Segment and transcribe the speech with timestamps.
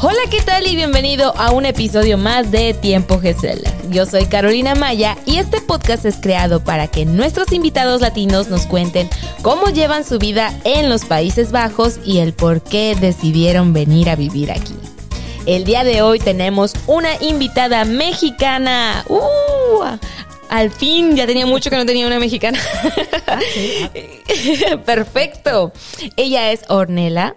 [0.00, 0.64] Hola, ¿qué tal?
[0.68, 3.64] Y bienvenido a un episodio más de Tiempo GESEL.
[3.90, 8.66] Yo soy Carolina Maya y este podcast es creado para que nuestros invitados latinos nos
[8.66, 9.10] cuenten
[9.42, 14.14] cómo llevan su vida en los Países Bajos y el por qué decidieron venir a
[14.14, 14.76] vivir aquí.
[15.46, 19.04] El día de hoy tenemos una invitada mexicana.
[19.08, 19.82] ¡Uh!
[20.48, 22.60] Al fin, ya tenía mucho que no tenía una mexicana.
[23.26, 23.40] Ah,
[24.86, 25.72] Perfecto.
[26.16, 27.34] Ella es Ornella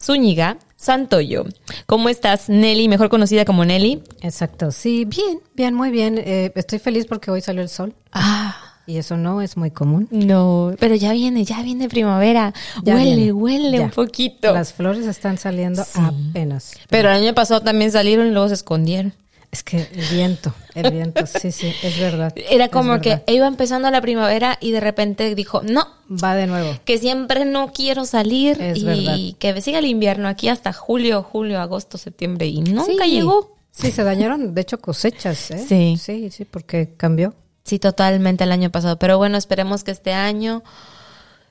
[0.00, 1.44] Zúñiga Santoyo.
[1.86, 2.88] ¿Cómo estás, Nelly?
[2.88, 4.02] Mejor conocida como Nelly.
[4.20, 6.18] Exacto, sí, bien, bien, muy bien.
[6.18, 8.54] Eh, estoy feliz porque hoy salió el sol Ah,
[8.86, 10.06] y eso no es muy común.
[10.10, 12.52] no, pero ya viene, ya viene primavera.
[12.84, 13.84] Ya huele, viene, huele ya.
[13.84, 14.52] un poquito.
[14.52, 15.98] Las flores están saliendo Sí.
[16.30, 16.72] apenas.
[16.88, 19.12] Pero el año pasado también salieron y luego se escondieron.
[19.52, 22.34] Es que el viento, el viento, sí, sí, es verdad.
[22.50, 26.76] Era como que iba empezando la primavera y de repente dijo, no, Va de nuevo.
[26.84, 29.16] que siempre no quiero salir Es y verdad.
[29.38, 33.10] que siga el invierno aquí hasta julio, julio, agosto, septiembre y nunca Sí.
[33.10, 33.56] llegó.
[33.70, 35.58] Sí, se dañaron, de hecho, cosechas, ¿eh?
[35.66, 35.96] Sí.
[36.00, 37.34] Sí, sí, porque cambió.
[37.64, 38.98] Sí, totalmente el año pasado.
[38.98, 40.62] Pero bueno, esperemos que este año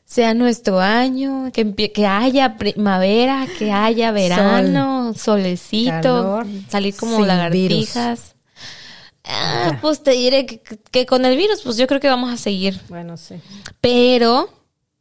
[0.05, 8.35] sea nuestro año, que, que haya primavera, que haya verano, solecito, calor, salir como lagartijas.
[9.23, 10.61] Ah, pues te diré que,
[10.91, 12.79] que con el virus, pues yo creo que vamos a seguir.
[12.89, 13.35] Bueno, sí.
[13.81, 14.49] Pero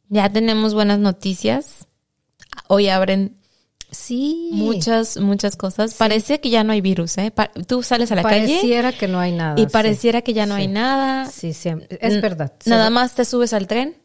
[0.09, 1.85] ya tenemos buenas noticias.
[2.67, 3.35] Hoy abren
[3.91, 4.49] Sí.
[4.51, 5.93] muchas, muchas cosas.
[5.93, 7.29] Parece que ya no hay virus, ¿eh?
[7.31, 9.55] Pa- Tú sales a la calle Pareciera que no hay nada.
[9.61, 9.69] y sí.
[9.71, 10.71] pareciera que ya no hay Sí.
[10.71, 11.25] nada.
[11.29, 11.97] Sí, siempre.
[12.01, 12.51] Es verdad.
[12.65, 13.95] Nada da- más te subes al tren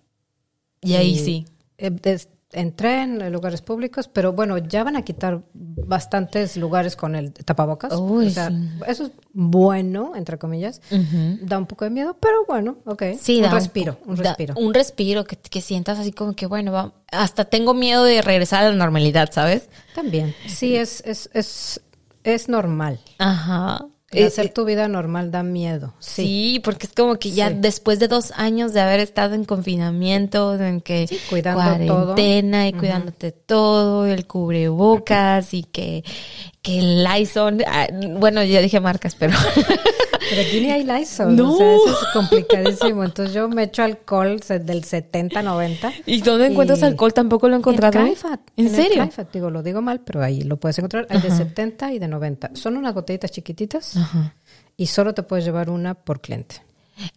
[0.82, 1.44] y ahí Y, sí.
[1.78, 7.14] eh, des- entré en lugares públicos, pero bueno, ya van a quitar bastantes lugares con
[7.14, 7.92] el tapabocas.
[7.96, 8.54] Uy, o sea, sí.
[8.88, 10.80] eso es bueno, entre comillas.
[11.42, 13.04] Da un poco de miedo, pero bueno, ok.
[13.20, 14.54] Sí, un da respiro, un da respiro.
[14.56, 18.64] un respiro que, que sientas así como que, bueno, va- hasta tengo miedo de regresar
[18.64, 19.68] a la normalidad, ¿sabes?
[19.94, 21.80] También, sí, es, es, es,
[22.24, 22.98] es normal.
[23.18, 23.86] Ajá.
[24.12, 25.94] El Eh, hacer tu vida normal da miedo.
[26.00, 26.24] sí.
[26.24, 26.60] Sí.
[26.64, 27.54] porque es como que ya Sí.
[27.60, 32.06] después de dos años de haber estado en confinamiento, en que Sí, cuidando todo.
[32.14, 36.02] cuarentena y cuidándote todo, el cubrebocas y que,
[36.62, 37.86] que el Lysol, ah,
[38.18, 39.32] bueno, ya dije marcas, pero
[40.30, 41.34] Pero aquí ni hay Lysol.
[41.36, 41.54] No.
[41.54, 43.04] O sea, eso es complicadísimo.
[43.04, 45.92] Entonces yo me echo alcohol del 70, 90.
[46.06, 47.12] ¿y dónde encuentras Y- alcohol?
[47.12, 47.98] Tampoco lo he encontrado.
[47.98, 49.02] En, Cryfat, ¿En el serio?
[49.02, 51.06] Cryfat, digo, lo digo mal, pero ahí lo puedes encontrar.
[51.10, 52.52] Hay de 70 y de 90.
[52.54, 54.34] Son unas botellitas chiquititas Ajá.
[54.76, 56.62] y solo te puedes llevar una por cliente.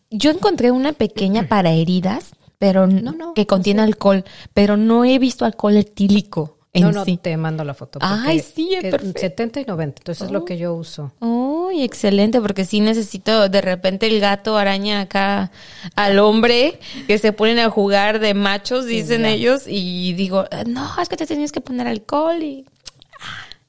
[0.09, 4.23] Yo encontré una pequeña para heridas, pero No, no, que contiene alcohol,
[4.53, 7.17] pero no he visto alcohol etílico en no, no, sí.
[7.17, 7.99] te mando la foto.
[8.01, 9.19] Ay, sí, es perfecto.
[9.19, 11.11] 70 y 90, entonces es lo que yo uso.
[11.19, 15.51] Uy, excelente, porque sí necesito de repente el gato araña acá
[15.95, 20.89] al hombre que se ponen a jugar de machos, dicen ellos, y digo, "Ah, no,
[20.99, 22.65] es que te tenías que poner alcohol y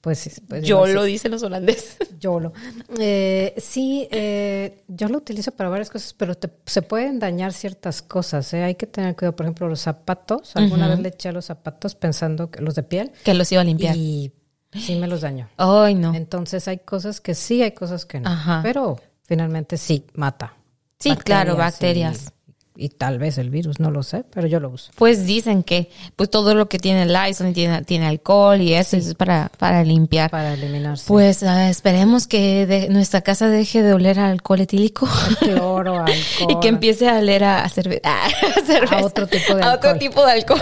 [0.04, 1.96] Pues, sí, pues yo lo dicen los holandeses.
[2.20, 2.52] YOLO.
[2.98, 8.02] Eh, sí, eh, yo lo utilizo para varias cosas, pero te- se pueden dañar ciertas
[8.02, 8.52] cosas.
[8.52, 8.62] ¿eh?
[8.64, 10.54] Hay que tener cuidado, por ejemplo, los zapatos.
[10.56, 13.62] Alguna vez le eché a los zapatos pensando que los de piel Que los iba
[13.62, 13.96] a limpiar.
[13.96, 14.30] y
[14.78, 15.48] sí me los dañó.
[15.56, 16.14] Ay, no.
[16.14, 18.28] Entonces hay cosas que sí, hay cosas que no.
[18.28, 18.60] Ajá.
[18.62, 20.54] Pero finalmente sí, mata.
[20.98, 22.30] Sí, claro, y- bacterias.
[22.76, 24.90] Y, tal vez el virus, no lo sé, pero yo lo uso.
[24.96, 29.14] Pues dicen que pues todo lo que tiene Lysol tiene, tiene alcohol y eso es
[29.14, 30.28] para, para limpiar.
[30.30, 31.04] Para eliminarse.
[31.06, 35.08] Pues ah, esperemos que de- nuestra casa deje de oler a alcohol etílico
[35.38, 36.14] cloro, alcohol.
[36.48, 38.28] y que empiece a oler a, cerve- a
[38.66, 38.96] cerveza.
[38.98, 39.98] A otro tipo de A otro alcohol.
[39.98, 40.60] tipo de alcohol.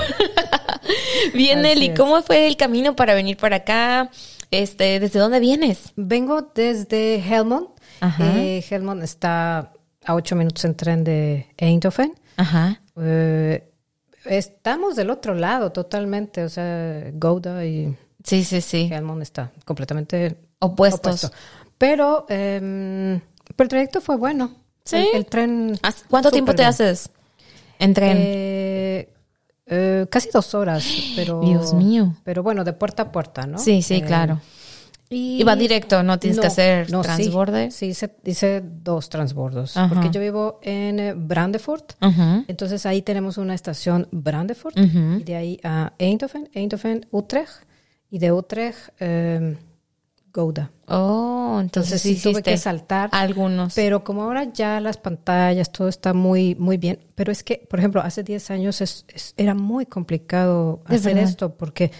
[1.34, 1.98] Bien, Nelly, es.
[1.98, 4.10] ¿cómo fue el camino para venir para acá?
[4.50, 5.92] Este, ¿desde dónde vienes?
[5.96, 7.68] Vengo desde Helmond.
[8.00, 8.22] Ajá.
[8.36, 9.72] Eh, Helmond está
[10.04, 12.12] a ocho minutos en tren de Eindhoven.
[12.36, 12.80] Ajá.
[13.00, 13.68] Eh,
[14.24, 18.88] estamos del otro lado totalmente, o sea, Gouda y Sí, sí, sí.
[18.92, 21.24] Helmond está completamente Opuestos.
[21.24, 21.30] opuesto.
[21.76, 23.20] Pero, em,
[23.56, 24.52] pero el trayecto fue bueno.
[24.84, 24.96] Sí.
[24.96, 25.78] El, el tren.
[25.82, 26.68] ¿Haz- ¿Cuánto tiempo te bien.
[26.68, 27.10] haces
[27.80, 28.16] en tren?
[28.20, 29.12] Eh,
[29.66, 30.84] eh, casi dos horas,
[31.16, 31.40] pero.
[31.40, 32.14] Dios mío.
[32.22, 33.58] Pero bueno, de puerta a puerta, ¿no?
[33.58, 34.40] Sí, sí, Eh, claro.
[35.12, 37.08] Y, Y va directo, no tienes que hacer no, sí.
[37.08, 37.70] transborde.
[37.70, 39.76] Sí, hice, hice dos transbordos.
[39.76, 39.92] Ajá.
[39.92, 41.92] Porque yo vivo en eh, Brandefort.
[42.48, 44.76] Entonces ahí tenemos una estación Brandefort.
[44.78, 47.50] Y de ahí a Eindhoven, Eindhoven, Utrecht.
[48.10, 49.56] Y de Utrecht, eh,
[50.34, 50.70] Gouda.
[50.88, 53.10] Oh, entonces, Entonces sí tuve que saltar.
[53.12, 53.74] algunos.
[53.74, 56.98] Pero como ahora ya las pantallas, todo está muy, muy bien.
[57.14, 61.14] Pero es que, por ejemplo, hace 10 años es- es- era muy complicado Es hacer
[61.14, 61.30] verdad.
[61.30, 61.90] esto porque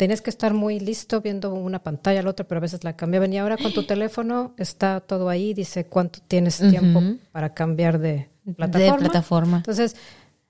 [0.00, 2.96] tenías que estar muy listo viendo una pantalla a la otra, pero a veces la
[2.96, 3.34] cambiaban.
[3.34, 7.02] Y ahora con tu teléfono está todo ahí, dice cuánto tienes tiempo
[7.32, 8.94] para cambiar de plataforma.
[8.96, 9.56] De plataforma.
[9.58, 9.96] Entonces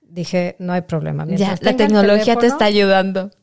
[0.03, 1.25] dije, no hay problema.
[1.27, 3.29] Ya, la tecnología te está ayudando.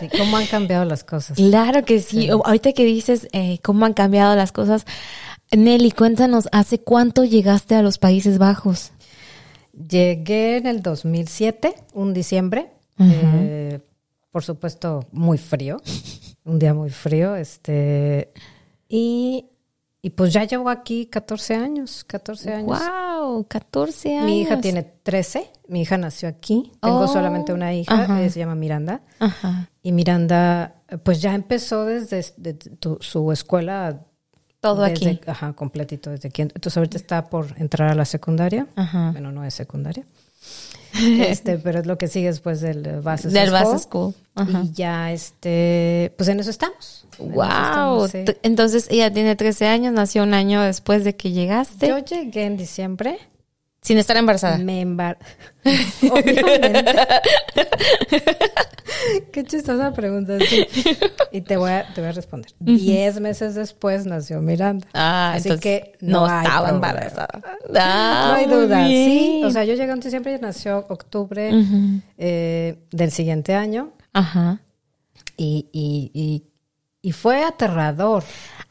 [0.00, 1.36] Sí, cómo han cambiado las cosas.
[1.36, 2.28] Claro que sí.
[2.30, 4.86] Ahorita que dices eh, cómo han cambiado las cosas,
[5.52, 8.92] Nelly, cuéntanos, ¿hace cuánto llegaste a los Países Bajos?
[9.72, 12.72] Llegué en el 2007, un diciembre.
[12.98, 13.80] eh,
[14.30, 15.78] por supuesto, muy frío.
[16.44, 17.36] Un día muy frío.
[17.36, 18.32] Este.
[18.88, 19.46] Y,
[20.02, 22.04] y pues ya llevo aquí 14 años.
[22.04, 22.80] 14 años.
[23.18, 23.46] ¡Wow!
[23.48, 24.24] 14 años.
[24.26, 25.50] Mi hija tiene 13.
[25.68, 26.72] Mi hija nació aquí.
[26.80, 28.02] Tengo Oh, solamente una hija.
[28.04, 28.28] ajá.
[28.30, 29.02] se llama Miranda.
[29.18, 29.68] Ajá.
[29.82, 34.04] Y Miranda, pues ya empezó desde de tu- su escuela.
[34.60, 35.20] Todo desde- aquí.
[35.26, 36.42] Ajá, completito desde aquí.
[36.42, 38.66] Entonces ahorita está por entrar a la secundaria.
[38.76, 39.10] Ajá.
[39.12, 40.04] Bueno, no es secundaria.
[41.28, 43.62] Este, pero es lo que sigue después del eh, Bases Del School.
[43.62, 44.14] Base School.
[44.34, 44.62] Ajá.
[44.64, 47.06] Y ya, este, pues en eso estamos.
[47.18, 47.44] En eso ¡Wow!
[47.44, 48.24] estamos, sí.
[48.24, 51.88] T- Entonces ella tiene 13 años, nació un año después de que llegaste.
[51.88, 53.18] Yo llegué en diciembre,
[53.82, 54.58] sin estar embarazada.
[54.58, 55.18] me embar...
[56.10, 56.84] Obviamente.
[59.32, 60.38] Qué chistosa pregunta.
[60.40, 60.66] sí.
[61.32, 62.50] Y te voy a, te voy a responder.
[62.58, 64.86] Diez meses después nació Miranda.
[64.94, 67.40] Ah, Así que no, no, estaba embarazada.
[67.68, 69.42] no Ah, hay muy duda, sí.
[69.44, 71.50] O sea, yo llegué en diciembre y nació octubre
[72.16, 73.92] eh, del siguiente año.
[74.12, 74.60] Ajá.
[75.36, 76.44] Y, y, y,
[77.02, 78.24] y fue aterrador.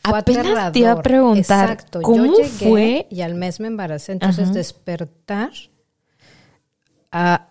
[0.10, 0.72] Fue Apenas aterrador.
[0.74, 2.02] te iba a preguntar, Exacto.
[2.02, 3.08] ¿cómo Yo llegué fue?
[3.10, 4.12] Y al mes me embaracé.
[4.14, 4.54] Entonces, Ajá.
[4.54, 5.52] despertar
[7.12, 7.48] a,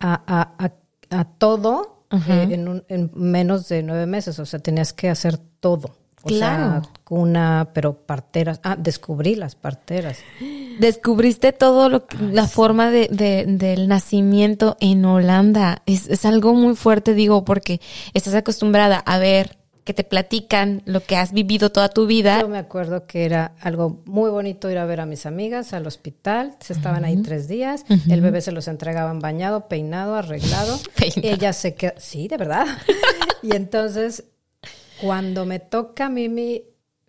[0.00, 0.72] a, a,
[1.10, 4.38] a, todo eh, en, un- en menos de nueve meses.
[4.38, 5.96] O sea, tenías que hacer todo.
[6.22, 6.82] O Claro.
[6.82, 8.60] sea, cuna, pero parteras.
[8.62, 10.18] Ah, descubrí las parteras.
[10.78, 15.82] Descubriste todo lo que- la forma de, de- del nacimiento en Holanda.
[15.86, 17.80] Es, es algo muy fuerte, digo, porque
[18.12, 22.40] estás acostumbrada a ver que te platican lo que has vivido toda tu vida.
[22.40, 25.86] Yo me acuerdo que era algo muy bonito ir a ver a mis amigas al
[25.86, 26.56] hospital.
[26.60, 27.84] Se estaban ahí tres días.
[28.08, 30.78] El bebé se los entregaban bañado, peinado, arreglado.
[30.96, 31.20] Peinado.
[31.34, 31.92] Ella se quedó.
[31.98, 32.66] Sí, de verdad.
[33.42, 34.24] y entonces,
[35.00, 36.62] cuando me toca a mí mi,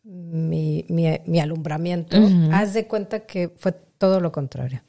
[0.03, 2.17] mi, mi- mi alumbramiento,
[2.51, 4.81] haz de cuenta que fue todo lo contrario.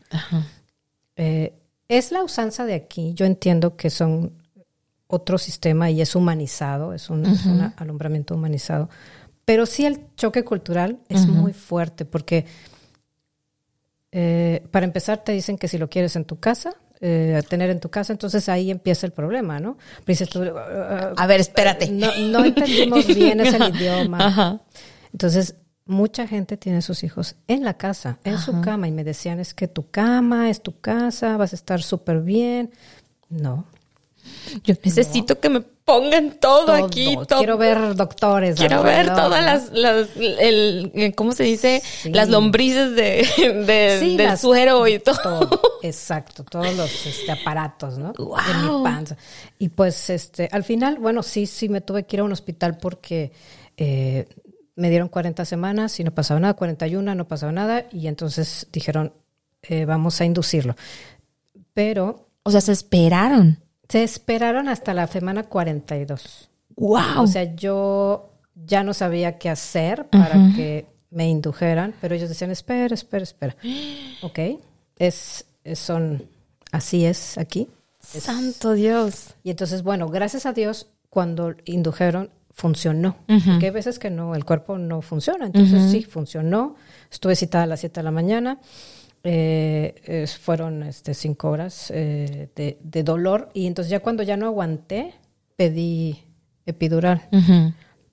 [1.17, 1.53] Eh,
[1.89, 3.13] es la usanza de aquí.
[3.15, 4.33] Yo entiendo que son
[5.15, 8.89] otro sistema y es humanizado, es un, es un alumbramiento humanizado.
[9.45, 12.47] Pero sí el choque cultural es muy fuerte porque,
[14.11, 17.81] eh, para empezar, te dicen que si lo quieres en tu casa, eh, tener en
[17.81, 19.77] tu casa, entonces ahí empieza el problema, ¿no?
[20.05, 21.91] Pero dices tú, "Ah, A ver, espérate.
[21.91, 24.27] no, no entendimos bien ese idioma.
[24.27, 24.61] Ajá.
[25.13, 29.41] Entonces, mucha gente tiene sus hijos en la casa, en su cama, y me decían,
[29.41, 32.71] es que tu cama es tu casa, vas a estar súper bien.
[33.29, 33.67] No.
[34.65, 36.87] Yo necesito que me pongan todo, todo.
[36.87, 37.15] aquí.
[37.29, 37.39] Todo.
[37.39, 38.57] Quiero ver doctores.
[38.57, 41.83] Quiero ver todas las, las el, el- ¿cómo se dice?
[41.85, 42.11] Sí.
[42.11, 43.27] Las lombrices de,
[43.67, 45.17] de- Sí, del las- suero y todo.
[45.49, 48.13] Todo, exacto, todos los este, aparatos, ¿no?
[48.19, 48.37] Wow.
[48.51, 49.17] En mi panza.
[49.59, 52.79] Y pues, este, al final, bueno, sí, sí me tuve que ir a un hospital
[52.79, 53.33] porque
[53.77, 54.27] eh,
[54.77, 59.13] me dieron 40 semanas y no pasaba nada, 41, no pasaba nada, y entonces dijeron,
[59.63, 60.77] eh, vamos a inducirlo.
[61.75, 63.59] Pero O sea, se esperaron.
[63.93, 66.49] Se esperaron hasta la semana 42.
[66.77, 67.21] Wow.
[67.21, 72.51] O sea, yo ya no sabía qué hacer para que me indujeran, pero ellos decían,
[72.51, 73.57] espera, espera, espera.
[74.23, 74.39] Ok,
[74.99, 76.25] es, es- son,
[76.71, 77.69] así es aquí.
[78.01, 79.35] Santo Dios.
[79.45, 83.17] Y entonces, bueno, gracias a Dios, cuando indujeron, funcionó.
[83.27, 85.45] Porque hay veces que no, el cuerpo no funciona.
[85.47, 86.77] Entonces, sí, funcionó.
[87.11, 88.59] Estuve citada a las 7 de la mañana.
[89.25, 93.51] Eh, es- fueron este, cinco horas eh, de, de dolor.
[93.55, 95.15] Y entonces, ya cuando ya no aguanté,
[95.57, 96.25] pedí
[96.67, 97.29] epidural.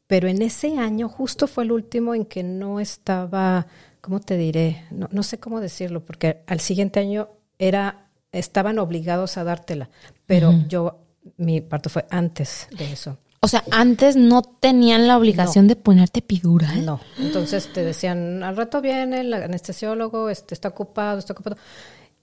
[0.07, 3.67] Pero en ese año justo fue el último en que no estaba,
[4.01, 4.83] ¿cómo te diré?
[4.91, 9.89] No, no sé cómo decirlo, porque al siguiente año era, estaban obligados a dártela,
[10.25, 10.99] pero yo,
[11.37, 13.17] mi parto fue antes de eso.
[13.41, 16.85] O sea, antes no tenían la obligación de ponerte epidural.
[16.85, 21.57] No, entonces te decían, al rato viene el anestesiólogo, este está ocupado, está ocupado.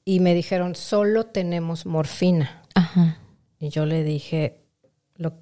[0.04, 2.62] Y me dijeron, solo tenemos morfina.
[2.74, 3.18] Ajá.
[3.58, 4.60] Y yo le dije,
[5.16, 5.32] lo,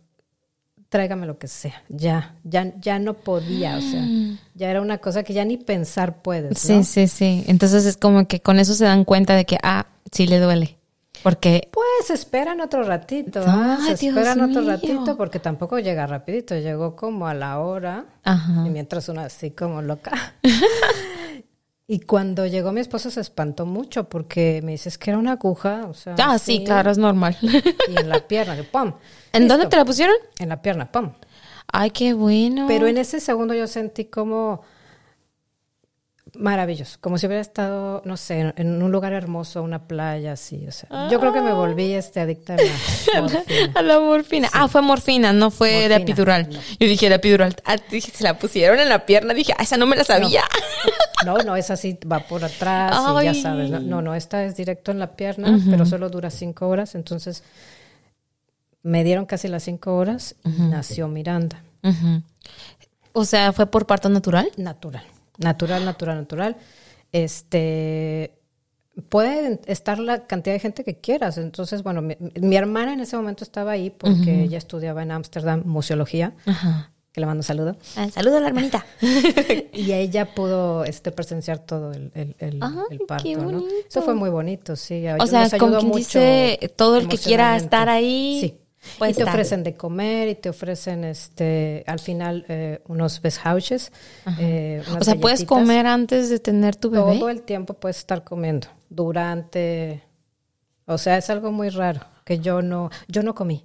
[0.88, 1.82] tráigame lo que sea.
[1.88, 4.06] Ya, ya, ya no podía, o sea,
[4.54, 6.56] ya era una cosa que ya ni pensar puedes.
[6.58, 7.44] Sí, sí, sí.
[7.48, 10.78] Entonces es como que con eso se dan cuenta de que, ah, sí le duele.
[11.24, 13.78] Porque, Pues esperan otro ratito, ¿ah?
[13.82, 18.64] Se esperan otro ratito porque tampoco llega rapidito, llegó como a la hora ajá.
[18.66, 20.12] y mientras uno así como loca.
[21.86, 25.86] y cuando llegó mi esposo se espantó mucho porque me dices que era una aguja,
[25.88, 27.38] o sea, Ah, sí, claro, es normal.
[27.40, 28.92] y en la pierna, que ¡pum!
[29.32, 30.16] ¿En dónde te la pusieron?
[30.38, 31.12] En la pierna, ¡pum!
[31.72, 32.66] Ay, qué bueno.
[32.68, 34.60] Pero en ese segundo yo sentí como
[36.36, 40.72] Maravilloso, como si hubiera estado, no sé, en un lugar hermoso, una playa, así, o
[40.72, 43.72] sea, yo creo que me volví este adicta a la morfina.
[43.74, 44.48] A la morfina.
[44.52, 46.48] Ah, fue morfina, no fue de Morfina, epidural.
[46.50, 46.58] no.
[46.80, 47.54] Yo dije de epidural.
[47.64, 49.32] Ah, dije, se la pusieron en la pierna.
[49.34, 50.42] Dije, ah, esa no me la sabía.
[51.24, 53.70] No, no, es así, va por atrás y ya sabes.
[53.70, 57.42] No, no, no, esta es directo en la pierna, pero solo dura cinco horas, entonces
[58.82, 61.62] me dieron casi las cinco horas y nació Miranda.
[63.12, 64.50] O sea, fue por parto natural.
[64.56, 65.04] Natural,
[65.38, 66.56] natural, natural, natural.
[67.12, 68.34] Este
[69.08, 71.36] puede estar la cantidad de gente que quieras.
[71.38, 75.62] Entonces, bueno, mi, mi hermana en ese momento estaba ahí porque ella estudiaba en Ámsterdam
[75.64, 76.32] museología,
[77.12, 77.76] que le mando un saludo.
[77.96, 78.84] Ah, saludo a la hermanita.
[79.72, 82.60] Y ella pudo este, presenciar todo el, el, el-
[82.90, 83.64] el qué parto, ¿no?
[83.88, 85.04] Eso fue muy bonito, sí.
[85.18, 88.54] O sea, como quien dice, todo el que quiera estar ahí, Sí.
[88.98, 93.92] Puede y te ofrecen de comer y te ofrecen, este, al final, eh, unos besthouches.
[94.38, 97.18] eh, O sea, puedes comer antes de tener tu bebé.
[97.18, 98.68] Todo el tiempo puedes estar comiendo.
[98.90, 100.02] Durante...
[100.86, 102.90] O sea, es algo muy raro que yo no...
[103.08, 103.64] Yo no comí.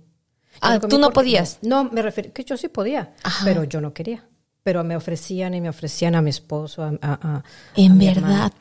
[0.54, 1.60] Yo Ah, comí ¿tú no podías?
[1.62, 3.46] No, me refiero que yo sí podía, Ajá.
[3.46, 4.26] pero yo no quería.
[4.64, 7.44] Pero me ofrecían y me ofrecían a mi esposo, a, a- a- a
[7.76, 8.52] En mi verdad, hermana.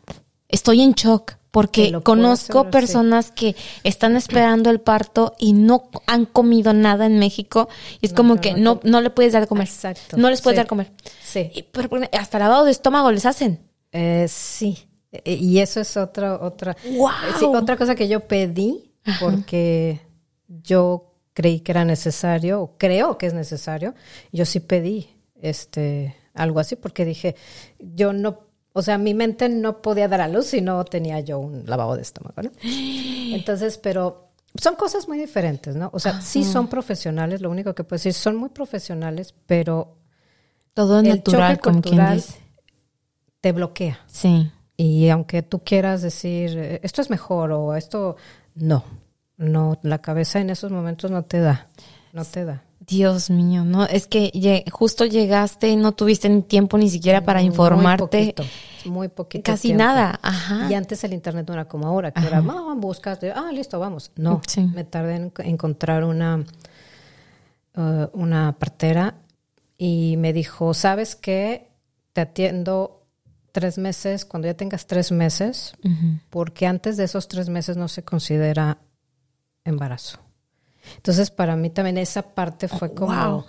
[0.48, 2.68] Estoy en shock porque conozco sí.
[2.70, 7.68] personas que están esperando el parto y no han comido nada en México
[8.00, 9.66] y es No, como que no no, le puedes dar de comer.
[9.66, 10.58] Exacto, No les puedes sí.
[10.58, 10.92] dar de comer.
[11.24, 11.50] Sí.
[11.54, 13.60] Y, pero, hasta lavado de estómago les hacen.
[13.92, 14.78] Eh, sí.
[15.10, 16.98] Eh, Y eso es otra, otra, eh,
[17.38, 20.00] sí, otra cosa que yo pedí porque
[20.48, 23.94] yo creí que era necesario, o creo que es necesario.
[24.32, 25.08] Yo sí pedí
[25.40, 27.34] este algo así porque dije,
[27.78, 28.40] yo no,
[28.78, 31.96] o sea, mi mente no podía dar a luz si no tenía yo un lavado
[31.96, 32.50] de estómago, ¿no?
[33.34, 35.90] Entonces, pero son cosas muy diferentes, ¿no?
[35.92, 39.96] O sea, sí son profesionales, lo único que puedo decir, son muy profesionales, pero
[40.74, 42.34] Todo El natural, como quien dice.
[43.40, 43.98] te bloquea.
[44.06, 44.48] Sí.
[44.76, 48.14] Y aunque tú quieras decir, eh, esto es mejor o esto,
[48.54, 48.84] no,
[49.36, 51.68] no, la cabeza en esos momentos no te da,
[52.12, 52.62] no te da.
[52.80, 57.42] Dios mío, no, es que justo llegaste y no tuviste ni tiempo ni siquiera para
[57.42, 58.34] informarte.
[58.36, 58.46] Muy
[58.84, 59.84] muy poquito Casi tiempo.
[59.84, 60.70] nada, ajá.
[60.70, 63.78] Y antes el internet no era como ahora, que era, ah, buscas, de, ah, listo,
[63.78, 64.10] vamos.
[64.16, 64.62] No, Sí.
[64.74, 66.44] me tardé en encontrar una,
[67.74, 69.14] eh, una partera
[69.76, 71.70] y me dijo, ¿sabes qué?
[72.12, 73.06] Te atiendo
[73.52, 75.72] tres meses, cuando ya tengas tres meses,
[76.30, 78.78] porque antes de esos tres meses no se considera
[79.64, 80.18] embarazo.
[80.96, 83.14] Entonces, para mí también esa parte fue como...
[83.32, 83.44] wow.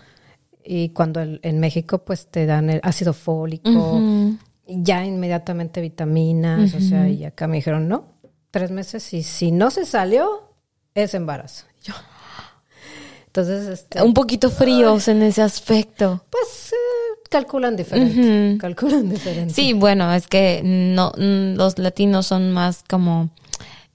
[0.71, 4.03] Y cuando el- en México pues te dan el ácido fólico.
[4.69, 8.05] Ya inmediatamente vitaminas, o sea, y acá me dijeron, no,
[8.51, 10.53] tres meses y si no se salió,
[10.95, 11.65] es embarazo.
[11.83, 11.93] Yo,
[13.27, 16.23] entonces, este, Un poquito fríos en ese aspecto.
[16.29, 19.53] pues eh, calculan diferente, calculan diferente.
[19.53, 23.29] Sí, bueno, es que no mm, los latinos son más como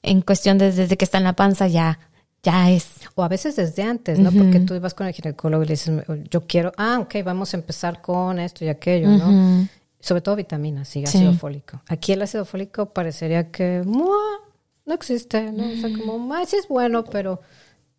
[0.03, 1.99] en cuestión de desde que está en la panza ya
[2.45, 2.87] ya es.
[3.15, 4.31] O a veces desde antes, ¿no?
[4.31, 7.57] Porque tú vas con el ginecólogo y le dices, yo quiero, ah, ok, vamos a
[7.57, 9.67] empezar con esto y aquello, ¿no?
[10.05, 11.17] Sobre todo vitaminas y Sí.
[11.19, 11.81] ácido fólico.
[11.89, 14.19] Aquí el ácido fólico parecería que ¡mua!
[14.85, 15.65] no existe, ¿no?
[15.73, 17.41] O sea, como, "Ay, sí es bueno, pero,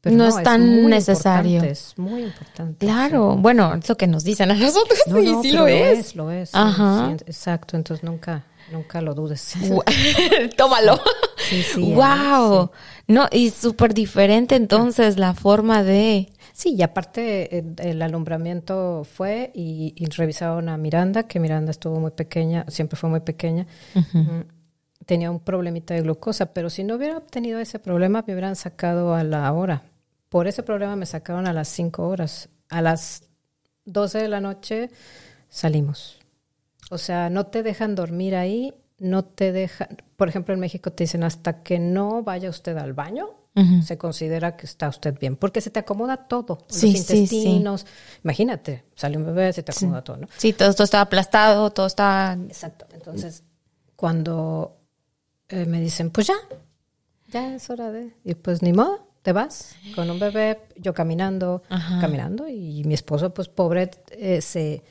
[0.02, 1.54] pero No es tan muy necesario.
[1.54, 2.86] importante, Es muy importante.
[2.86, 5.68] Claro, bueno, es lo que nos dicen a nosotros No, y no, sí pero lo
[5.68, 6.16] es.
[6.16, 6.52] lo es.
[6.54, 7.16] Ajá.
[7.18, 9.56] sí, exacto, entonces nunca, nunca lo dudes.
[10.58, 11.00] Tómalo.
[11.50, 12.70] Sí, sí, wow.
[13.08, 19.52] No, y súper diferente entonces la forma de Sí, y aparte eh, el alumbramiento fue
[19.54, 23.68] y, y revisaron a Miranda, que Miranda estuvo muy pequeña, siempre fue muy pequeña.
[23.94, 24.42] Mm,
[25.06, 29.14] Tenía un problemita de glucosa, pero si no hubiera tenido ese problema, me hubieran sacado
[29.14, 29.84] a la hora.
[30.30, 32.50] Por ese problema me sacaron a las 5 horas.
[32.70, 33.24] A las
[33.86, 34.90] 12 de la noche
[35.50, 36.20] salimos.
[36.90, 41.04] O sea, no te dejan dormir ahí, no te dejan, por ejemplo, en México te
[41.04, 43.30] dicen hasta que no vaya usted al baño,
[43.84, 47.14] Se considera que está usted bien, porque se te acomoda todo, Sí, los sí, sí.
[47.18, 47.86] intestinos.
[48.24, 50.28] Imagínate, sale un bebé, se te acomoda todo, ¿no?
[50.36, 52.86] Sí, todo esto estaba aplastado, todo estaba Exacto.
[52.94, 53.44] Entonces,
[53.96, 54.78] cuando
[55.48, 56.36] eh, me dicen, pues ya,
[57.32, 61.64] ya es hora de, y pues ni modo, te vas con un bebé, yo caminando,
[61.70, 62.00] Ajá.
[62.02, 64.84] caminando, y mi esposo, pues pobre, eh, se,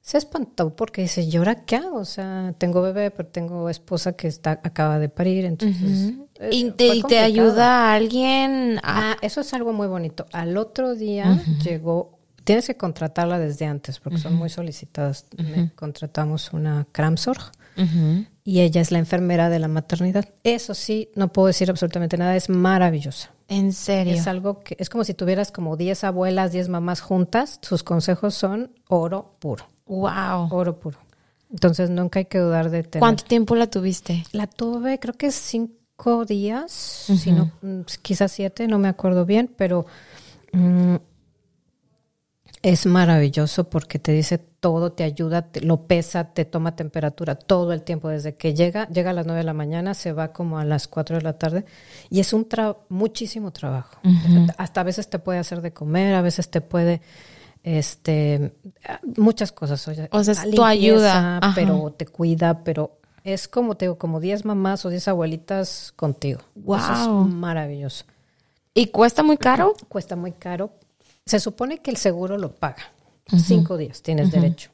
[0.00, 1.98] se espantó porque dice, ¿y ahora qué hago?
[1.98, 6.14] O sea, tengo bebé, pero tengo esposa que está acaba de parir, entonces...
[6.50, 10.26] y te, y te ayuda a alguien a Ah, eso es algo muy bonito.
[10.32, 15.26] Al otro día llegó, tienes que contratarla desde antes porque son muy solicitadas.
[15.36, 18.24] Me contratamos una Cramsorg Ujú.
[18.44, 20.28] y ella es la enfermera de la maternidad.
[20.42, 23.30] Eso sí, no puedo decir absolutamente nada, es maravillosa.
[23.48, 24.14] en serio.
[24.14, 27.58] Es algo que es como si tuvieras como 10 abuelas, 10 mamás juntas.
[27.60, 30.48] Sus consejos son oro puro, Wow.
[30.50, 30.98] oro puro.
[31.50, 33.00] Entonces nunca hay que dudar de tener.
[33.00, 34.24] ¿Cuánto tiempo la tuviste?
[34.32, 35.74] La tuve, creo que cinco
[36.26, 39.86] días, si no, mm, quizás siete, no me acuerdo bien, pero
[40.52, 40.96] mm,
[42.62, 47.72] es maravilloso porque te dice todo, te ayuda, te- lo pesa, te toma temperatura todo
[47.72, 50.58] el tiempo desde que llega, llega a las nueve de la mañana, se va como
[50.58, 51.64] a las cuatro de la tarde
[52.08, 53.98] y es un tra muchísimo trabajo.
[54.58, 57.00] Hasta a veces te puede hacer de comer, a veces te puede
[57.64, 58.54] este
[59.16, 61.52] muchas cosas, O sea, es limpieza, tu ayuda, ajá.
[61.54, 66.40] pero te cuida, pero es como te como 10 mamás o 10 abuelitas contigo.
[66.56, 68.04] Eso es maravilloso.
[68.74, 69.74] ¿Y cuesta muy caro?
[69.88, 70.72] Cuesta muy caro.
[71.26, 72.92] Se supone que el seguro lo paga.
[73.36, 74.70] Cinco días tienes derecho.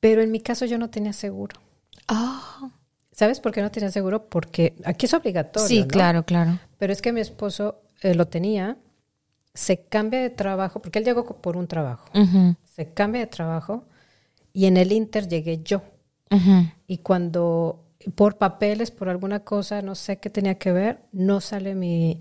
[0.00, 1.60] Pero en mi caso yo no tenía seguro.
[2.08, 2.70] Ah.
[3.12, 4.28] ¿Sabes por qué no tenía seguro?
[4.28, 5.68] Porque aquí es obligatorio.
[5.68, 5.88] sí, ¿no?
[5.88, 6.58] claro, claro.
[6.78, 8.78] Pero es que mi esposo eh, lo tenía,
[9.54, 12.08] se cambia de trabajo, porque él llegó por un trabajo.
[12.64, 13.84] Se cambia de trabajo
[14.52, 15.82] y en el Inter llegué yo.
[16.86, 17.84] Y cuando
[18.14, 22.18] por papeles, por alguna cosa, no sé qué tenía que ver, no sale mi,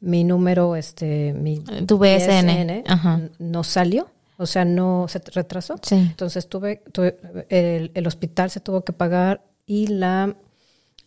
[0.00, 3.20] mi número, este, mi Tu BSN, ajá.
[3.38, 4.08] no salió.
[4.36, 5.76] O sea, no se retrasó.
[5.82, 5.94] Sí.
[5.94, 7.16] Entonces tuve, tuve-
[7.48, 10.34] el, el hospital se tuvo que pagar y la,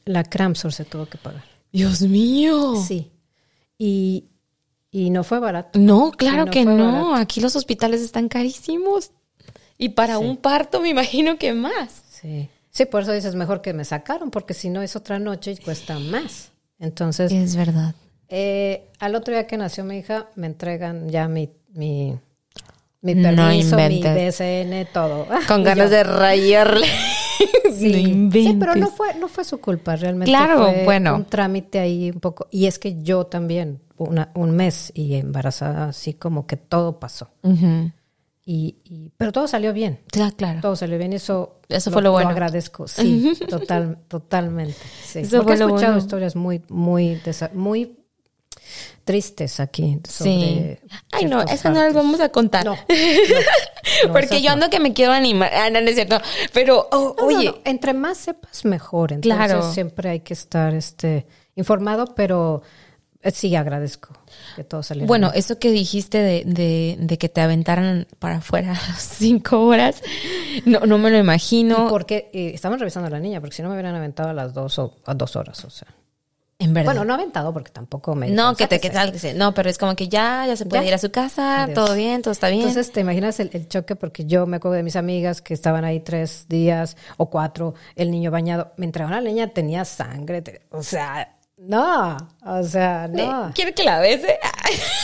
[0.05, 1.43] la Cramsor se tuvo que pagar.
[1.73, 2.75] Dios mío.
[2.77, 3.11] Sí.
[3.77, 4.25] Y,
[4.91, 5.77] y no fue barato.
[5.77, 6.77] No, claro no que no.
[6.77, 7.15] barato.
[7.15, 9.11] Aquí los hospitales están carísimos.
[9.77, 12.03] Y para un parto me imagino que más.
[12.21, 12.50] Sí.
[12.69, 15.57] Sí, por eso dices mejor que me sacaron, porque si no es otra noche y
[15.57, 16.51] cuesta más.
[16.79, 17.95] Entonces, Es verdad.
[18.29, 22.13] Eh, al otro día que nació mi hija, me entregan ya mi, mi,
[23.01, 24.38] mi No permiso, mi inventes.
[24.39, 25.25] BSN, todo.
[25.47, 26.88] Con ganas yo, de rayarle.
[27.77, 31.15] Sí, No sí, pero no fue, no fue su culpa, realmente Claro, fue bueno.
[31.15, 32.47] un trámite ahí un poco.
[32.50, 37.29] Y es que yo también, una, un mes y embarazada, así como que todo pasó.
[37.43, 37.91] Ujú.
[38.49, 39.99] Y, y- pero todo salió bien.
[40.09, 40.61] Claro, claro.
[40.61, 42.29] Todo salió bien, eso, Eso fue lo bueno.
[42.29, 44.77] agradezco, sí, total, totalmente.
[45.03, 45.19] Sí.
[45.19, 45.97] Eso Porque he lo escuchado bueno.
[46.05, 47.19] historias muy, muy,
[47.53, 47.97] muy
[49.03, 50.77] tristes aquí sobre Sí.
[51.11, 51.93] Ay, no, eso no partos.
[51.93, 52.63] vamos a contar.
[52.65, 54.53] No, no, no, Porque yo no.
[54.53, 55.51] ando que me quiero animar.
[55.53, 56.19] Ah, no, es cierto.
[56.53, 59.12] Pero, oh, oye, entre más sepas mejor.
[59.13, 59.71] Entonces Claro.
[59.73, 62.62] siempre hay que estar este informado, pero
[63.21, 64.10] eh, sí agradezco
[64.58, 65.39] que todo saliera bueno, bien.
[65.39, 70.02] eso que dijiste de, de, de que te aventaran para afuera a las cinco horas,
[70.65, 71.88] no, no me lo imagino.
[71.88, 74.54] porque eh, estaban revisando a la niña, porque si no me hubieran aventado a las
[74.54, 75.88] dos o a dos horas, o sea.
[76.60, 76.88] En verdad.
[76.93, 79.70] Bueno, no aventado porque tampoco me no, que te que tal, que se- No, pero
[79.70, 80.88] es como que ya, ya se puede Ya.
[80.88, 81.76] ir a su casa, Adiós.
[81.76, 82.62] todo bien, todo está bien.
[82.67, 83.96] Entonces, ¿te imaginas el, el choque?
[83.96, 88.10] Porque yo me acuerdo de mis amigas que estaban ahí tres días o cuatro, el
[88.10, 88.72] niño bañado.
[88.78, 90.41] Me entregaron a la niña, tenía sangre.
[90.41, 93.52] te- o sea, no, o sea, no.
[93.56, 94.38] ¿Quiere que la bese?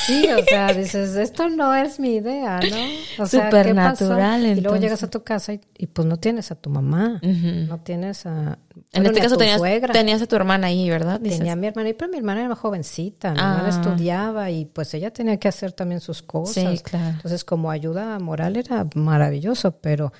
[0.06, 3.24] Sí, o sea, dices, esto no es mi idea, ¿no?
[3.24, 4.48] O sea, ¿qué Supernatural, pasó?
[4.48, 7.80] Y luego llegas a tu casa y, y, pues no tienes a tu mamá, no
[7.80, 8.58] tienes a...
[8.92, 9.94] En este a caso tu tenías, suegra.
[9.94, 11.20] tenías a tu hermana ahí, ¿verdad?
[11.20, 11.39] Dices.
[11.39, 13.54] Tenía a mi hermana, ahí, pero mi hermana era jovencita, mi Ah.
[13.58, 16.54] hermana estudiaba y pues ella tenía que hacer también sus cosas.
[16.78, 17.16] Sí, claro.
[17.16, 20.12] Entonces, como ayuda moral era maravilloso, pero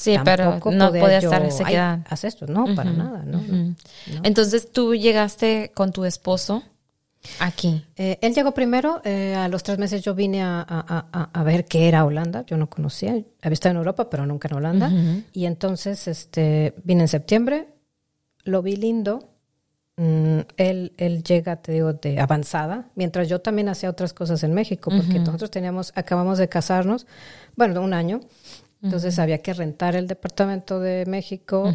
[0.00, 2.04] Sí, pero no podía yo, estar, se "Ay, quedaban.
[2.08, 3.42] haz esto, no, para nada, no.
[3.42, 3.74] no.
[4.22, 6.62] Entonces tú llegaste con tu esposo
[7.40, 7.84] aquí.
[7.96, 11.42] Eh, él llegó primero, eh, a los tres meses yo vine a, a- a- a
[11.42, 13.10] ver qué era Holanda, yo no conocía,
[13.42, 14.92] había estado en Europa, pero nunca en Holanda,
[15.32, 17.66] y entonces este, vine en septiembre,
[18.44, 19.30] lo vi lindo,
[20.00, 24.54] Mm, él, él llega, te digo, de avanzada, mientras yo también hacía otras cosas en
[24.54, 27.04] México, porque nosotros teníamos, acabamos de casarnos,
[27.56, 28.20] bueno, un año,
[28.82, 31.74] entonces había que rentar el departamento de México,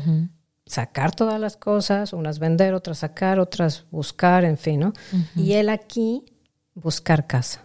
[0.65, 4.93] sacar todas las cosas, unas vender, otras sacar, otras buscar, en fin, ¿no?
[5.35, 6.25] Y él aquí
[6.73, 7.61] buscar casa.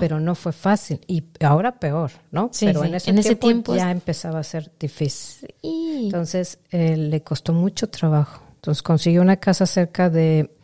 [0.00, 2.48] Pero no fue fácil y ahora peor, ¿no?
[2.52, 2.88] Sí, Pero sí.
[2.88, 5.54] en ese, En ese tiempo, ya empezaba a ser difícil.
[5.62, 8.42] Entonces eh, le costó mucho trabajo.
[8.54, 10.56] Entonces consiguió una casa cerca de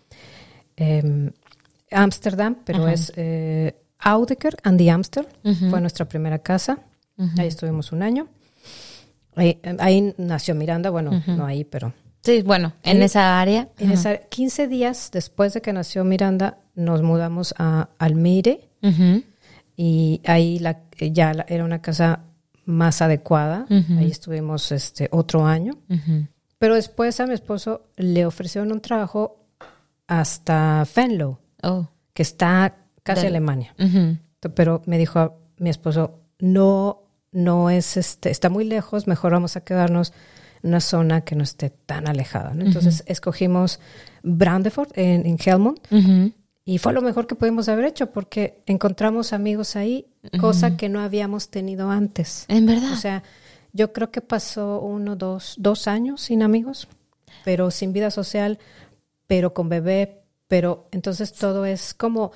[0.76, 1.30] eh,
[1.90, 5.28] Ámsterdam, pero es eh, Oudeker and the Amster.
[5.70, 6.78] Fue nuestra primera casa.
[7.38, 8.28] Ahí estuvimos un año.
[9.36, 13.68] Ahí, ahí nació Miranda, bueno, no ahí, pero Sí, bueno, en esa área.
[13.78, 18.68] en esa, 15 días después de que nació Miranda, nos mudamos a Almire
[19.76, 22.20] y ahí la, ya la- era una casa
[22.64, 23.66] más adecuada.
[23.98, 25.74] Ahí estuvimos este otro año.
[26.58, 29.44] Pero después a mi esposo le ofrecieron un trabajo
[30.06, 31.88] hasta Fenlo, Oh.
[32.12, 33.74] que está casi Del- Alemania.
[34.54, 37.03] Pero me dijo mi esposo, no,
[37.34, 40.14] no es este, está muy lejos, mejor vamos a quedarnos
[40.62, 42.54] en una zona que no esté tan alejada.
[42.54, 42.64] ¿no?
[42.64, 43.80] Entonces escogimos
[44.22, 46.32] Brandefort en, en Helmond
[46.64, 50.06] y fue lo mejor que pudimos haber hecho porque encontramos amigos ahí,
[50.40, 52.46] cosa que no habíamos tenido antes.
[52.48, 52.92] En verdad.
[52.92, 53.22] O sea,
[53.74, 56.88] Yo creo que pasó uno, dos, dos años sin amigos,
[57.44, 58.60] pero sin vida social,
[59.26, 62.30] pero con bebé, pero entonces todo es como,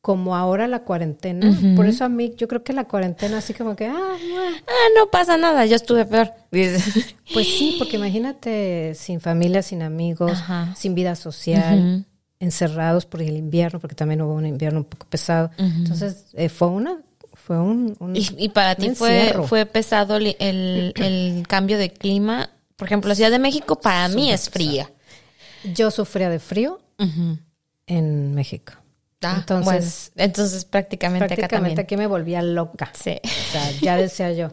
[0.00, 1.54] como ahora la cuarentena.
[1.76, 4.56] Por eso a mí, yo creo que la cuarentena así como que, ah, bueno.
[4.66, 6.30] Ah, no pasa nada, yo estuve peor.
[6.50, 10.74] Pues sí, porque imagínate sin familia, sin amigos, Ajá.
[10.74, 12.06] sin vida social,
[12.40, 15.50] encerrados por el invierno, porque también hubo un invierno un poco pesado.
[15.58, 16.96] Entonces eh, fue una,
[17.34, 22.48] fue un, un- Y, y para ti fue, fue pesado el, el cambio de clima.
[22.76, 24.90] Por ejemplo, la Ciudad de México para mí es fría.
[25.74, 26.80] Yo sufría de frío
[27.86, 28.72] en México.
[29.22, 31.84] Ah, entonces, bueno, entonces prácticamente, acá prácticamente también.
[31.84, 32.90] aquí me volvía loca.
[32.98, 33.20] Sí.
[33.24, 34.48] O sea, ya decía yo,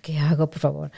[0.00, 0.90] ¿qué hago, por favor?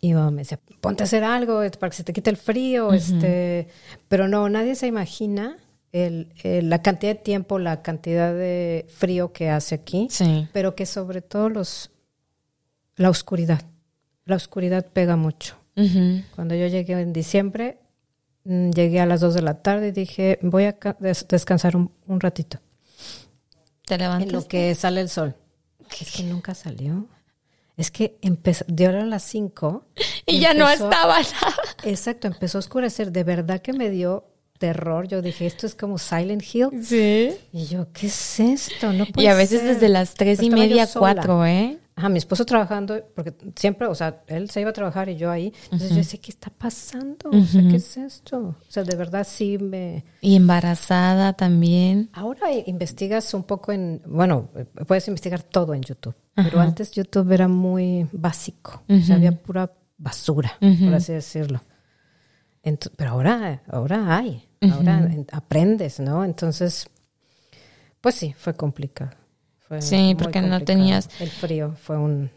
[0.00, 2.92] Y mamá me decía, ponte a hacer algo para que se te quite el frío.
[2.92, 3.68] este
[4.08, 5.56] Pero no, nadie se imagina
[5.92, 10.46] el, el- la cantidad de tiempo, la cantidad de frío que hace aquí, Sí.
[10.52, 11.90] pero que sobre todo los
[12.96, 13.62] la oscuridad.
[14.26, 15.56] La oscuridad pega mucho.
[15.76, 16.22] Ujú.
[16.36, 17.78] Cuando yo llegué en diciembre,
[18.44, 21.92] llegué a las 2 de la tarde y dije, voy a ca- des- descansar un,
[22.06, 22.58] un ratito.
[23.86, 24.32] ¿Te En levantas?
[24.32, 25.34] lo que sale el sol.
[26.00, 27.08] Es que nunca salió.
[27.76, 29.84] Es que empezó, a las 5.
[30.26, 31.54] Y ya no estaba nada.
[31.82, 33.10] Exacto, empezó a oscurecer.
[33.10, 35.08] De verdad que me dio terror.
[35.08, 36.68] Yo dije, esto es como Silent Hill.
[36.84, 37.32] Sí.
[37.52, 38.92] Y yo, ¿qué es esto?
[38.92, 39.74] No Y puede a veces ser.
[39.74, 41.78] desde las tres Pero y media, cuatro, ¿eh?
[41.96, 45.30] Ajá, mi esposo trabajando, porque siempre, o sea, él se iba a trabajar y yo
[45.30, 45.52] ahí.
[45.64, 47.28] Entonces yo decía, ¿qué está pasando?
[47.30, 48.38] O sea, ¿qué es esto?
[48.38, 50.04] O sea, de verdad sí me...
[50.22, 52.08] Y embarazada también.
[52.14, 54.48] Ahora investigas un poco en, bueno,
[54.86, 59.70] puedes investigar todo en YouTube, pero antes YouTube era muy básico, o sea, había pura
[59.98, 61.60] basura, por así decirlo.
[62.96, 66.24] Pero ahora, ahora hay, ahora en- aprendes, ¿no?
[66.24, 66.88] Entonces,
[68.00, 69.10] pues sí, fue complicado.
[69.70, 72.28] Fue Sí, porque no tenías- El frío fue un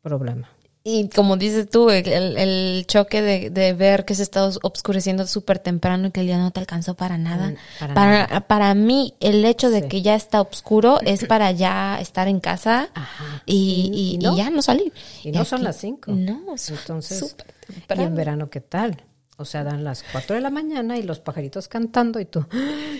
[0.00, 0.48] problema.
[0.84, 5.26] Y como dices tú, el, el- choque de, de ver que se está os- obscureciendo
[5.26, 7.48] súper temprano y que el día no te alcanzó para nada.
[7.50, 9.88] Mm, para para, para mí, el hecho de Sí.
[9.88, 13.42] que ya está oscuro es para ya estar en casa Ajá.
[13.44, 13.54] y,
[13.92, 14.34] Y- y- y no.
[14.34, 14.92] y ya no salir.
[15.24, 16.12] Y no son las cinco.
[16.12, 19.02] No, es Entonces, súper y en verano, ¿qué tal?
[19.40, 22.56] O sea, dan las 4 de la mañana y los pajaritos cantando y tú, "Ah,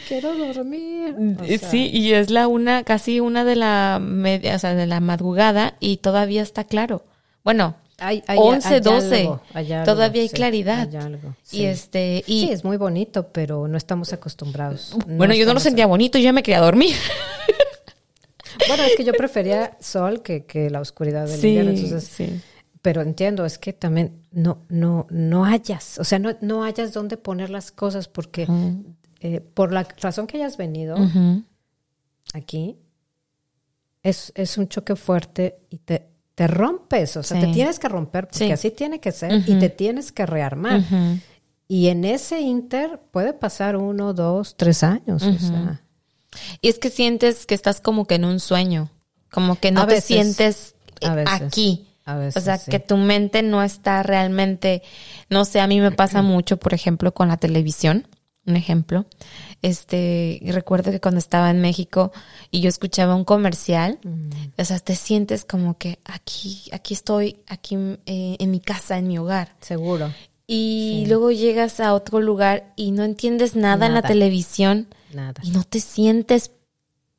[0.07, 1.14] quiero dormir.
[1.40, 4.74] O Eh, sea, sí, y es la una, casi una de la media, o sea,
[4.77, 7.05] de la madrugada y todavía está claro.
[7.42, 10.88] Bueno, Hay, hay- 11, hay 12, algo, hay algo, todavía hay sí, claridad.
[10.88, 11.64] hay algo, Y sí.
[11.64, 14.94] este, y sí, es muy bonito, pero no estamos acostumbrados.
[15.09, 16.94] bueno, yo no lo sentía bonito, yo ya me quería dormir.
[18.66, 22.40] Bueno, es que yo prefería sol que, que la oscuridad del invierno, entonces, sí.
[22.83, 27.17] Pero entiendo, es que también no, no, no hayas, o sea, no, no hayas dónde
[27.17, 28.47] poner las cosas porque
[29.21, 30.97] eh, por la razón que hayas venido
[32.35, 32.77] aquí,
[34.03, 37.47] es, es un choque fuerte y te, te rompes, o sea, Sí.
[37.47, 38.53] te tienes que romper porque Sí.
[38.53, 40.83] así tiene que ser y te tienes que rearmar.
[41.67, 45.83] Y en ese inter puede pasar uno, dos, tres años, o sea,
[46.61, 48.91] Y es que sientes que estás como que en un sueño,
[49.33, 50.75] como que no A te veces, sientes
[51.27, 51.88] aquí.
[52.09, 52.71] A veces, o sea, sí.
[52.71, 54.83] que tu mente no está realmente,
[55.31, 58.07] no sé, a mí me pasa mucho, por ejemplo, con la televisión,
[58.47, 59.05] un ejemplo.
[59.62, 62.12] Este, recuerdo que cuando estaba en México
[62.51, 64.31] y yo escuchaba un comercial, Mm.
[64.61, 69.09] o sea, te sientes como que aquí, aquí estoy, aquí eh, en mi casa, en
[69.09, 69.55] mi hogar.
[69.61, 70.12] seguro.
[70.47, 75.35] Y luego llegas a otro lugar y no entiendes nada, en la televisión Nada.
[75.42, 76.53] y no te sientes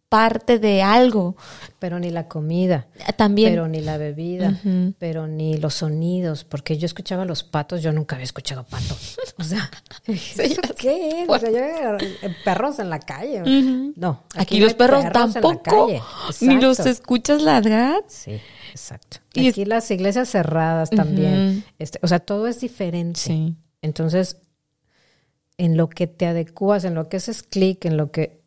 [0.09, 1.35] parte de algo.
[1.77, 3.51] Pero ni la comida, También.
[3.51, 4.59] pero ni la bebida,
[4.97, 9.17] pero ni los sonidos, porque yo escuchaba los patos, yo nunca había escuchado patos.
[9.37, 9.69] O sea,
[10.07, 11.29] ¿eso ¿qué es?
[11.29, 13.43] O sea, yo eh, perros en la calle.
[13.95, 15.61] No, Aquí, los perros en la tampoco.
[15.63, 16.01] calle.
[16.41, 18.03] Ni los escuchas ladrar.
[18.07, 18.41] Sí,
[18.71, 19.17] exacto.
[19.35, 21.63] Y es- Aquí las iglesias cerradas también.
[21.77, 23.19] este, o sea, todo es diferente.
[23.19, 23.55] Sí.
[23.81, 24.37] Entonces,
[25.57, 28.38] en lo que te adecuas, en lo que haces clic, en lo que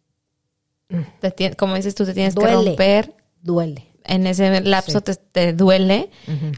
[1.21, 3.15] Te como dices tú, te tienes que romper.
[3.43, 3.89] duele.
[4.05, 6.11] En ese lapso te, te duele,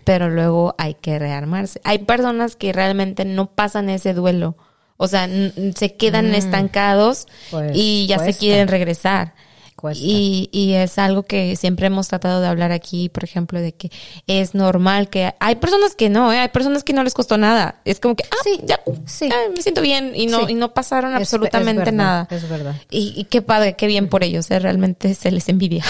[0.04, 1.80] pero luego hay que rearmarse.
[1.84, 4.56] Hay personas que realmente no pasan ese duelo.
[4.96, 5.28] O sea,
[5.74, 9.34] se quedan estancados Pues, y ya se quieren regresar.
[9.76, 10.02] Cuesta.
[10.04, 13.90] Y, y es algo que siempre hemos tratado de hablar aquí, por ejemplo, de que
[14.26, 16.38] es normal que hay personas que no, ¿eh?
[16.38, 17.80] hay personas que no les costó nada.
[17.84, 19.28] Es como que, ah, Sí, ya, sí.
[19.54, 20.52] me siento bien y no, Sí.
[20.52, 22.28] y no pasaron Es- absolutamente es verdad, nada.
[22.30, 22.74] Es verdad.
[22.90, 24.58] Y, y qué padre, qué bien por ellos, ¿eh?
[24.58, 25.84] realmente se les envidia.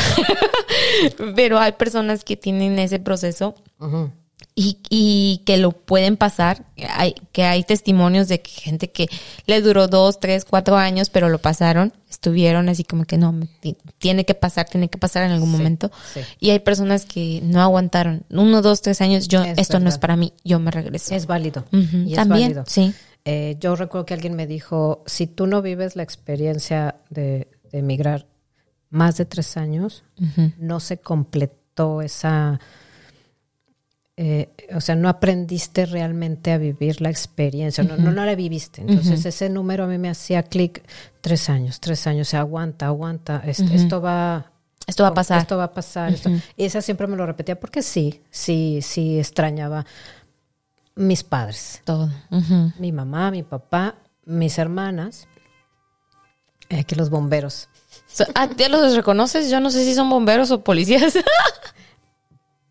[1.36, 4.10] Pero hay personas que tienen ese proceso Ujú.
[4.56, 6.64] Y, y que lo pueden pasar.
[6.90, 9.08] Hay, que hay testimonios de gente que
[9.46, 13.34] le duró dos, tres, cuatro años, pero lo pasaron, estuvieron así como que no,
[13.98, 15.90] tiene que pasar, tiene que pasar en algún Sí, momento.
[16.12, 16.20] sí.
[16.38, 18.22] Y hay personas que no aguantaron.
[18.30, 21.14] Uno, dos, tres años, yo, Es esto no es para mí, yo me regreso.
[21.14, 21.64] Es válido.
[21.72, 22.64] Y es También, válido.
[22.66, 22.94] sí.
[23.26, 27.78] Eh, yo recuerdo que alguien me dijo, si tú no vives la experiencia de, de
[27.78, 28.26] emigrar
[28.90, 30.04] más de tres años,
[30.58, 32.60] no se completó esa,
[34.16, 38.80] eh, o sea, no aprendiste realmente a vivir la experiencia, no, no, no la viviste.
[38.82, 40.82] Entonces ese número a mí me hacía clic,
[41.20, 44.50] tres años, tres años, o sea, aguanta, aguanta, es- esto va...
[44.86, 45.40] Esto va a pasar.
[45.40, 46.12] Esto va a pasar.
[46.12, 49.86] esto- Y esa siempre me lo repetía porque sí, sí, sí extrañaba
[50.94, 52.08] mis padres Todo.
[52.78, 53.96] Mi mamá, mi papá,
[54.26, 55.26] mis hermanas,
[56.68, 57.68] eh, que los bomberos.
[58.34, 59.50] Ah, ¿ya los reconoces?
[59.50, 61.14] Yo no sé si son bomberos o policías.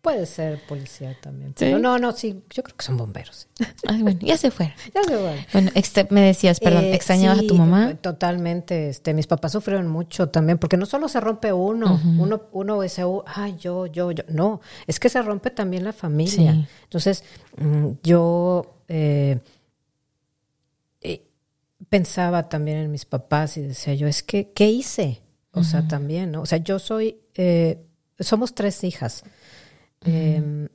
[0.04, 1.52] Puede ser policía también.
[1.52, 1.64] Sí.
[1.64, 3.48] Pero no, no, sí, yo creo que son bomberos.
[3.88, 4.74] Ay, bueno, ya se fueron.
[4.94, 5.36] Ya se van.
[5.50, 5.70] Bueno,
[6.10, 7.94] me decías, perdón, Eh, ¿extrañabas sí, a tu mamá?
[7.94, 8.90] Totalmente.
[8.90, 13.02] Este, mis papás sufrieron mucho también, porque no solo se rompe uno, uno, uno dice,
[13.04, 14.24] "Oh, ay, yo, yo, yo.
[14.28, 16.52] No, es que se rompe también la familia.
[16.52, 16.66] Sí.
[16.82, 17.24] Entonces,
[17.56, 19.38] mm, yo eh,
[21.00, 21.26] eh,
[21.88, 25.22] pensaba también en mis papás y decía yo, es que, ¿qué hice?
[25.52, 26.42] O sea, también, ¿no?
[26.42, 27.78] O sea, yo soy, eh,
[28.18, 29.22] somos tres hijas.
[30.04, 30.68] Eh,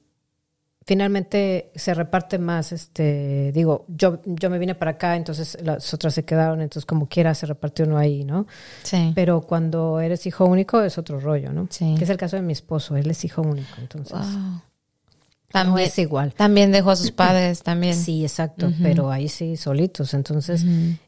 [0.86, 6.16] finalmente se reparte más, este, digo, yo, yo me vine para acá, entonces las otras
[6.16, 8.48] se quedaron, entonces como quiera se repartió uno ahí, ¿no?
[8.84, 9.12] Sí.
[9.14, 11.68] Pero cuando eres hijo único es otro rollo, ¿no?
[11.70, 11.94] Sí.
[11.98, 14.22] Que es el caso de mi esposo, él es hijo único, entonces Wow.
[14.22, 14.62] no
[15.52, 16.34] También, es igual.
[16.34, 17.94] también dejó a sus padres, también.
[17.96, 20.66] Sí, exacto, pero ahí sí solitos, entonces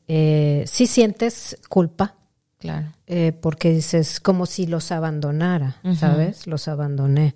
[0.08, 2.16] eh, sí sientes culpa,
[2.60, 2.92] Claro.
[3.08, 6.46] eh, porque dices como si los abandonara, ¿sabes?
[6.46, 7.34] Los abandoné.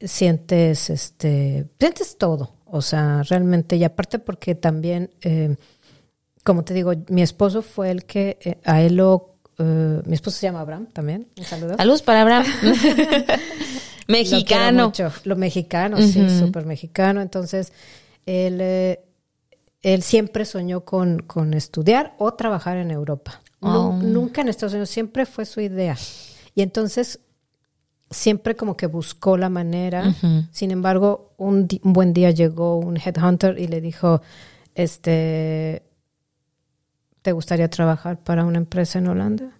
[0.00, 5.54] Sientes este sientes todo o sea realmente y aparte porque también eh,
[6.42, 10.38] como te digo mi esposo fue el que eh, a él lo eh, mi esposo
[10.38, 12.46] se llama Abraham también un saludo Saludos para Abraham.
[14.08, 14.86] Lo Mexicano.
[14.86, 15.12] mucho.
[15.24, 17.72] lo mexicano sí súper mexicano entonces
[18.26, 23.92] él él siempre soñó con, con estudiar o trabajar en Europa Oh.
[23.92, 25.96] nunca en Estados Unidos siempre fue su idea
[26.52, 27.20] y entonces
[28.12, 30.14] siempre como que buscó la manera.
[30.50, 34.20] Sin embargo, un, un buen día llegó un headhunter y le dijo,
[34.74, 35.82] este,
[37.22, 39.50] ¿te gustaría trabajar para una empresa en Holanda?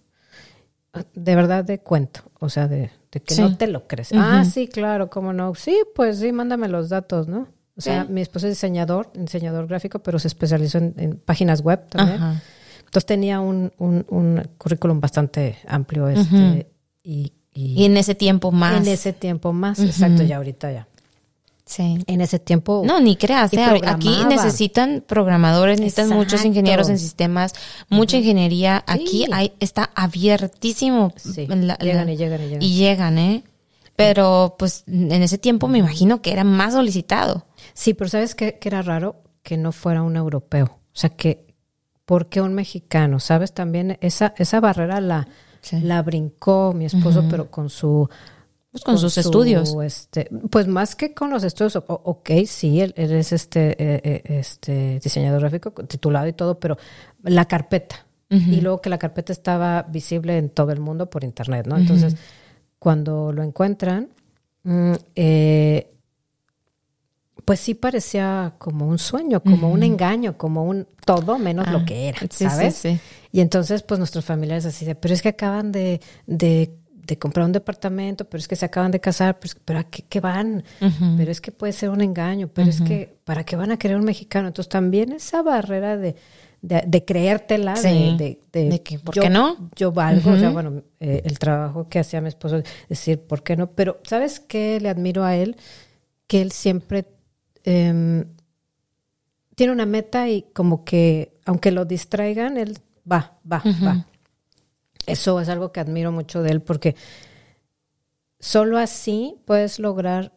[1.15, 3.41] De verdad, de cuento, o sea, de, de que Sí.
[3.41, 4.09] no te lo crees.
[4.13, 5.55] Ah, sí, claro, cómo no.
[5.55, 7.47] Sí, pues sí, mándame los datos, ¿no?
[7.75, 8.11] O sea, Sí.
[8.11, 12.17] mi esposo es diseñador, diseñador gráfico, pero se especializó en, en páginas web también.
[12.21, 12.41] Ajá.
[12.79, 16.69] Entonces tenía un, un, un currículum bastante amplio este,
[17.03, 18.81] y, y- Y en ese tiempo más.
[18.85, 20.87] en ese tiempo más, exacto, ya ahorita ya.
[21.65, 21.97] Sí.
[22.07, 22.83] En ese tiempo.
[22.85, 23.53] No, ni creas.
[23.53, 23.63] ¿eh?
[23.85, 27.53] Aquí necesitan programadores, necesitan muchos ingenieros en sistemas,
[27.89, 28.83] mucha ingeniería.
[28.85, 31.13] Aquí hay, está abiertísimo.
[31.15, 32.61] Sí, la- llegan la- y llegan y llegan.
[32.61, 33.43] Y llegan, ¿eh?
[33.95, 37.45] Pero pues en ese tiempo me imagino que era más solicitado.
[37.73, 38.57] Sí, pero ¿sabes qué?
[38.59, 40.65] Que era raro que no fuera un europeo.
[40.65, 41.45] O sea, que,
[42.05, 43.19] ¿por qué un mexicano?
[43.19, 43.53] ¿Sabes?
[43.53, 45.27] También esa, esa barrera la,
[45.63, 45.79] Sí.
[45.81, 48.07] la brincó mi esposo, pero con su...
[48.71, 49.75] Pues con sus estudios.
[49.83, 54.01] Este, pues más que con los estudios, o- ok, sí, él, él es este, eh,
[54.03, 56.77] eh, este diseñador gráfico titulado y todo, pero
[57.23, 58.05] la carpeta.
[58.29, 61.77] Y luego que la carpeta estaba visible en todo el mundo por internet, ¿no?
[61.77, 62.15] Entonces,
[62.79, 64.09] cuando lo encuentran,
[64.63, 65.92] mm, eh,
[67.45, 72.09] pues sí parecía como un sueño, como un engaño, como un todo menos lo que
[72.09, 72.75] era, Ah, sí, sí, ¿sabes?
[72.75, 72.99] sí.
[73.31, 77.45] Y entonces, pues nuestros familiares así de, pero es que acaban de, de, de comprar
[77.45, 80.03] un departamento, pero es que se acaban de casar, pero, es que- pero ¿a qué,
[80.07, 80.63] qué van?
[81.17, 83.97] Pero es que puede ser un engaño, pero es que, ¿para qué van a querer
[83.97, 84.47] un mexicano?
[84.47, 86.15] Entonces también esa barrera de,
[86.61, 88.15] de, de creértela, Sí.
[88.17, 89.69] de, de, De que, ¿por yo- qué no?
[89.75, 93.57] Yo valgo, o sea, bueno, eh, el trabajo que hacía mi esposo, decir, ¿por qué
[93.57, 93.71] no?
[93.71, 95.57] Pero, ¿sabes qué le admiro a él?
[96.27, 97.05] Que él siempre
[97.63, 98.25] em,
[99.55, 102.77] tiene una meta y como que, aunque lo distraigan, él
[103.09, 104.05] va, va, va.
[105.05, 106.95] Eso es algo que admiro mucho de él porque
[108.39, 110.33] solo así puedes lograr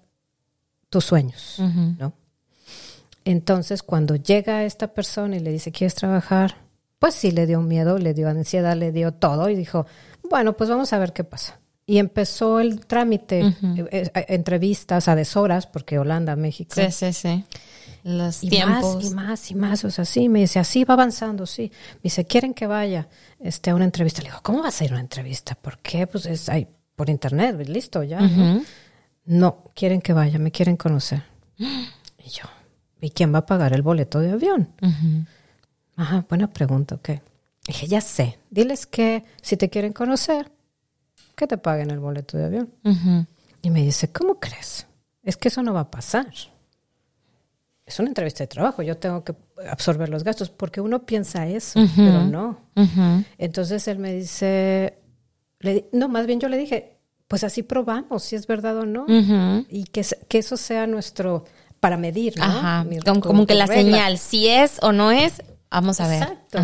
[0.90, 1.56] tus sueños.
[1.98, 2.12] ¿no?
[3.24, 6.58] Entonces, cuando llega esta persona y le dice, ¿quieres trabajar?
[6.98, 9.86] Pues sí, le dio miedo, le dio ansiedad, le dio todo y dijo,
[10.30, 11.58] bueno, pues vamos a ver qué pasa.
[11.88, 13.54] Y empezó el trámite, eh,
[13.92, 16.74] eh, entrevistas a deshoras, porque Holanda, México.
[16.74, 17.44] Sí, sí, sí.
[18.02, 18.96] Los Y tiempos.
[18.96, 19.84] más, y más, y más.
[19.84, 21.70] O sea, sí, me dice, así va avanzando, sí.
[21.94, 24.20] Me dice, ¿quieren que vaya este, a una entrevista?
[24.22, 25.54] Le digo, ¿cómo va a ser una entrevista?
[25.54, 26.06] ¿Por qué?
[26.08, 28.20] Pues es ahí, por internet, listo, ya.
[29.24, 31.22] no, quieren que vaya, me quieren conocer.
[32.26, 32.42] Y yo,
[33.00, 34.68] ¿y quién va a pagar el boleto de avión?
[35.94, 37.10] Ajá, buena pregunta, ok.
[37.68, 40.50] Dije, ya sé, diles que si te quieren conocer,
[41.36, 42.70] que te paguen el boleto de avión.
[43.62, 44.86] Y me dice, ¿cómo crees?
[45.22, 46.26] Es que eso no va a pasar.
[47.84, 49.34] Es una entrevista de trabajo, yo tengo que
[49.68, 52.58] absorber los gastos, porque uno piensa eso, pero no.
[53.38, 54.98] Entonces él me dice,
[55.60, 56.96] le no, más bien yo le dije,
[57.28, 59.04] pues así probamos si es verdad o no.
[59.68, 61.44] Y que, que eso sea nuestro,
[61.78, 62.44] para medir, ¿no?
[62.44, 62.84] Ajá.
[62.84, 63.82] Mi- Como, como que la regla.
[63.98, 66.22] señal, si es o no es, vamos a ver.
[66.22, 66.58] Exacto.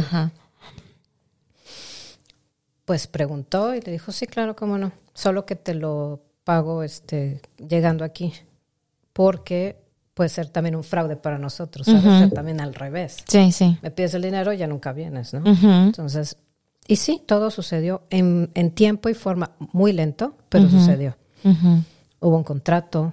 [2.84, 4.92] Pues preguntó y le dijo, sí, claro, cómo no.
[5.14, 8.32] Solo que te lo pago este, llegando aquí.
[9.12, 9.76] Porque
[10.14, 12.04] puede ser también un fraude para nosotros, ¿sabes?
[12.04, 12.14] Ujú.
[12.14, 13.18] O sea, también al revés.
[13.26, 13.78] Sí, sí.
[13.82, 15.42] Me pides el dinero, ya nunca vienes, ¿no?
[15.46, 16.36] Entonces,
[16.86, 21.16] y sí, todo sucedió en, en tiempo y forma muy lento, pero sucedió.
[22.20, 23.12] Hubo un contrato,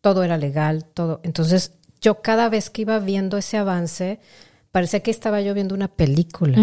[0.00, 1.20] todo era legal, todo.
[1.22, 4.20] Entonces, yo cada vez que iba viendo ese avance,
[4.70, 6.58] parecía que estaba yo viendo una película.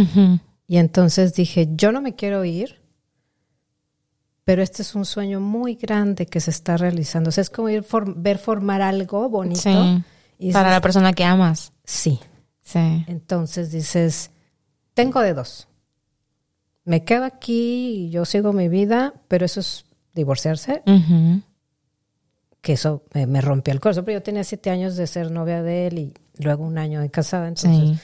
[0.69, 2.79] Y entonces dije, yo no me quiero ir,
[4.43, 7.29] pero este es un sueño muy grande que se está realizando.
[7.29, 9.59] O sea, es como ir for- ver formar algo bonito.
[9.61, 10.03] Sí.
[10.37, 11.73] Y Para la persona que amas.
[11.83, 12.19] sí.
[12.61, 13.03] Sí.
[13.07, 14.29] Entonces dices,
[14.93, 15.67] tengo de dos.
[16.85, 20.83] Me quedo aquí y yo sigo mi vida, pero eso es divorciarse,
[22.61, 24.05] que eso me, me rompió el corazón.
[24.05, 27.09] Pero yo tenía siete años de ser novia de él y luego un año de
[27.09, 27.47] casada.
[27.47, 27.99] Entonces, Sí.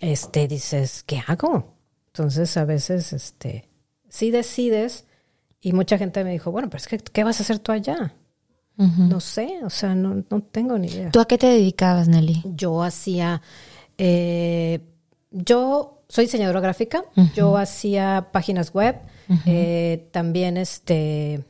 [0.00, 1.73] este, dices, ¿qué hago?
[2.14, 3.68] Entonces, a veces, este,
[4.08, 5.04] sí decides,
[5.60, 8.14] y mucha gente me dijo, bueno, pero es que, ¿qué vas a hacer tú allá?
[8.76, 11.10] No sé, o sea, no, no tengo ni idea.
[11.10, 12.42] ¿Tú a qué te dedicabas, Nelly?
[12.54, 13.42] Yo hacía,
[13.98, 14.80] eh,
[15.32, 17.02] yo soy diseñadora gráfica,
[17.34, 18.96] yo hacía páginas web,
[19.44, 21.42] eh, también este,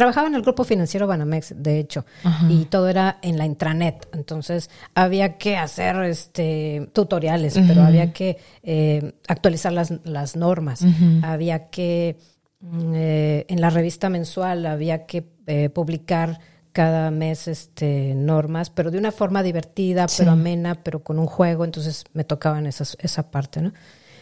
[0.00, 2.06] trabajaba en el grupo financiero Banamex, de hecho,
[2.48, 8.38] y todo era en la intranet, entonces había que hacer este, tutoriales, pero había que
[8.62, 10.82] eh, actualizar las, las normas,
[11.20, 12.16] había que,
[12.60, 16.40] mm, eh, en la revista mensual había que eh, publicar
[16.72, 21.66] cada mes este normas, pero de una forma divertida, pero amena, pero con un juego,
[21.66, 23.74] entonces me tocaban esas, esa parte, ¿no?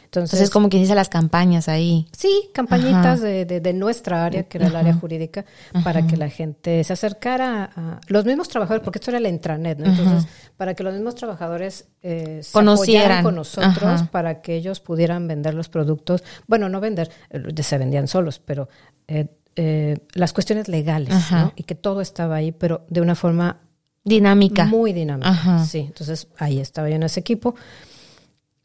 [0.09, 2.07] Entonces, Entonces, como quien dice las campañas ahí.
[2.17, 5.45] sí, campañitas de, de, de nuestra área, que era el área jurídica,
[5.85, 9.79] para que la gente se acercara a los mismos trabajadores, porque esto era la intranet,
[9.79, 9.85] ¿no?
[9.87, 13.23] Entonces, para que los mismos trabajadores eh, se Conocieran.
[13.23, 18.09] con nosotros, para que ellos pudieran vender los productos, bueno, no vender, eh, se vendían
[18.09, 18.71] solos, pero
[19.09, 21.15] eh, eh, las cuestiones legales.
[21.31, 21.53] ¿no?
[21.55, 23.59] Y que todo estaba ahí, pero de una forma
[24.05, 24.65] Dinámica.
[24.65, 25.65] muy dinámica.
[25.67, 27.55] Sí, entonces ahí estaba yo en ese equipo.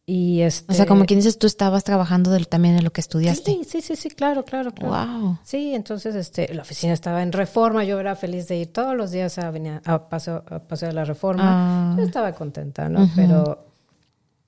[0.06, 3.52] Y este, O sea, como quien dices, tú estabas trabajando también en lo que estudiaste.
[3.52, 5.20] Sí, sí, sí, sí, claro, claro, claro.
[5.20, 5.38] Wow.
[5.44, 9.12] Sí, entonces este, la oficina estaba en reforma, yo era feliz de ir todos los
[9.12, 11.94] días a, venir a, paseo, a paseo de la reforma.
[11.94, 11.96] Ah.
[11.98, 13.10] Yo estaba contenta, ¿no?
[13.16, 13.66] Pero,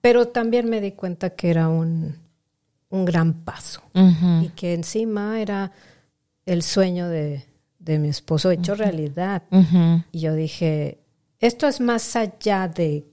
[0.02, 2.18] pero también me di cuenta que era un,
[2.90, 4.44] un gran paso Ujú.
[4.44, 5.72] y que encima era
[6.46, 7.46] el sueño de,
[7.80, 9.44] de mi esposo hecho realidad.
[9.52, 10.04] Ujú.
[10.12, 11.00] Y yo dije,
[11.40, 13.06] esto es más allá de,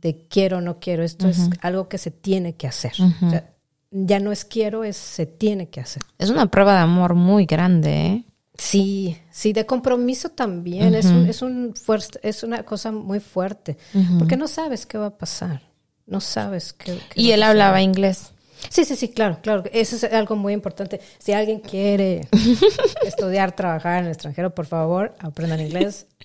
[0.00, 2.92] de quiero o no quiero, esto es algo que se tiene que hacer.
[3.22, 3.50] O sea,
[3.90, 6.02] ya no es quiero, es se tiene que hacer.
[6.18, 8.24] Es una prueba de amor muy grande, ¿eh?
[8.58, 10.94] Sí, sí, de compromiso también.
[10.94, 13.76] es, un, es, un fuer- es una cosa muy fuerte,
[14.18, 15.62] porque no sabes qué va a pasar.
[16.06, 16.98] No sabes qué.
[17.10, 18.32] qué Y él hablaba inglés.
[18.70, 19.64] Sí, sí, sí, claro, claro.
[19.72, 21.00] Eso es algo muy importante.
[21.18, 22.28] Si alguien quiere
[23.04, 26.06] estudiar, trabajar en el extranjero, por favor, aprendan inglés.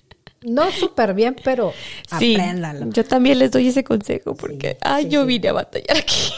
[0.44, 1.72] No súper bien, pero
[2.18, 2.34] Sí.
[2.34, 2.90] apréndanlo.
[2.90, 6.32] Yo también les doy ese consejo porque, Sí, ay, sí, yo vine a batallar aquí.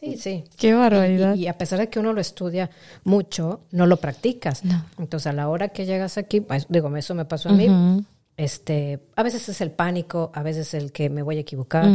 [0.00, 0.44] Sí, sí.
[0.58, 1.34] Qué barbaridad.
[1.34, 2.70] Y, y a pesar de que uno lo estudia
[3.04, 4.64] mucho, no lo practicas.
[4.64, 4.84] No.
[4.98, 8.04] Entonces, a la hora que llegas aquí, pues, digo, eso me pasó a mí.
[8.36, 11.86] Este, a veces es el pánico, a veces el que me voy a equivocar.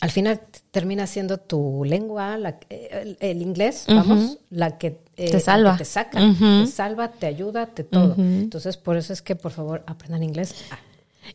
[0.00, 0.40] Al final
[0.72, 5.76] termina siendo tu lengua, la- el, el inglés, vamos, la que eh, Te salva.
[5.76, 8.14] te saca, te salva, te ayuda, te todo.
[8.16, 10.54] Entonces, por eso es que por favor aprendan inglés.
[10.72, 10.78] Ah,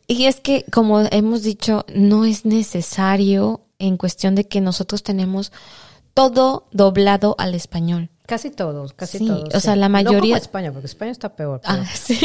[0.06, 5.50] Y es que, como hemos dicho, no es necesario en cuestión de que nosotros tenemos
[6.12, 8.10] todo doblado al español.
[8.28, 9.54] Casi todos, casi Sí, todos.
[9.54, 11.62] o sea, la No mayoría- como España, porque España está peor.
[11.66, 12.20] pero- Ah, sí.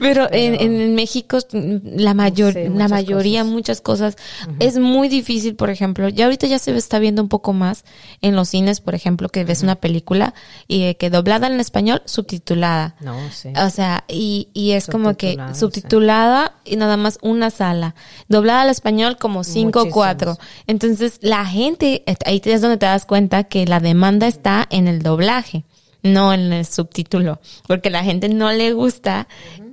[0.00, 3.52] Pero, En, en- en México, mm, la, mayor, Sí, la mayoría, cosas.
[3.54, 4.16] muchas cosas,
[4.58, 7.84] es muy difícil, por ejemplo, ya ahorita ya se está viendo un poco más
[8.20, 10.34] en los cines, por ejemplo, que ves una película
[10.66, 12.96] y eh, que doblada en español, subtitulada.
[13.00, 13.50] No, sí.
[13.64, 17.94] O sea, y, y es como que Subtitulada, y nada más una sala.
[18.28, 20.36] Doblada al español como cinco o cuatro.
[20.66, 24.95] Entonces, la gente, ahí es donde te das cuenta que la demanda está en el
[25.02, 25.64] doblaje.
[26.02, 29.26] no en el subtítulo, porque a la gente no le gusta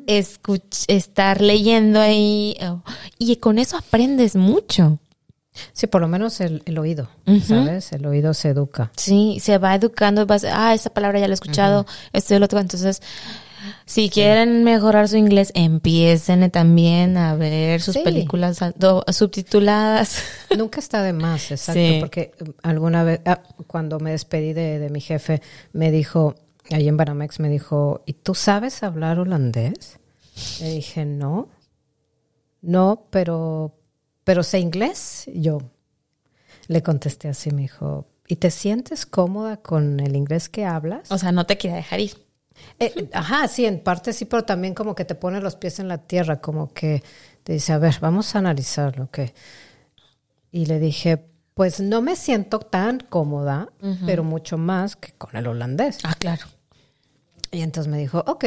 [0.07, 2.81] escuch- estar leyendo ahí oh,
[3.19, 4.97] y con eso aprendes mucho.
[5.73, 7.07] Sí, por lo menos el, el oído.
[7.47, 7.91] ¿sabes?
[7.91, 8.91] El oído se educa.
[8.97, 12.45] Sí, se va educando, vas, ah, esa palabra ya la he escuchado, esto y lo
[12.45, 12.59] otro.
[12.59, 13.03] Entonces,
[13.85, 18.01] si quieren mejorar su inglés, empiecen también a ver sus Sí.
[18.03, 18.59] películas
[19.11, 20.17] subtituladas.
[20.57, 21.97] Nunca está de más, exacto, Sí.
[21.99, 25.41] porque um, alguna vez, ah, cuando me despedí de, de mi jefe,
[25.71, 26.35] me dijo,
[26.71, 29.99] ahí en Banamex, me dijo, ¿y tú sabes hablar holandés?
[30.59, 31.49] Le dije, no,
[32.61, 33.75] no, pero,
[34.23, 35.29] pero sé inglés.
[35.33, 35.59] Yo
[36.67, 41.11] le contesté así, me dijo, ¿y te sientes cómoda con el inglés que hablas?
[41.11, 42.13] o sea, no te quería dejar ir.
[42.79, 45.87] Eh, ajá, sí, en parte sí, pero también como que te pone los pies en
[45.87, 47.03] la tierra, como que
[47.43, 49.33] te dice, a ver, vamos a analizarlo, ¿qué?
[50.51, 53.69] Y le dije, pues no me siento tan cómoda,
[54.05, 55.99] pero mucho más que con el holandés.
[56.03, 56.45] Ah, claro.
[57.51, 58.45] Y entonces me dijo, ok,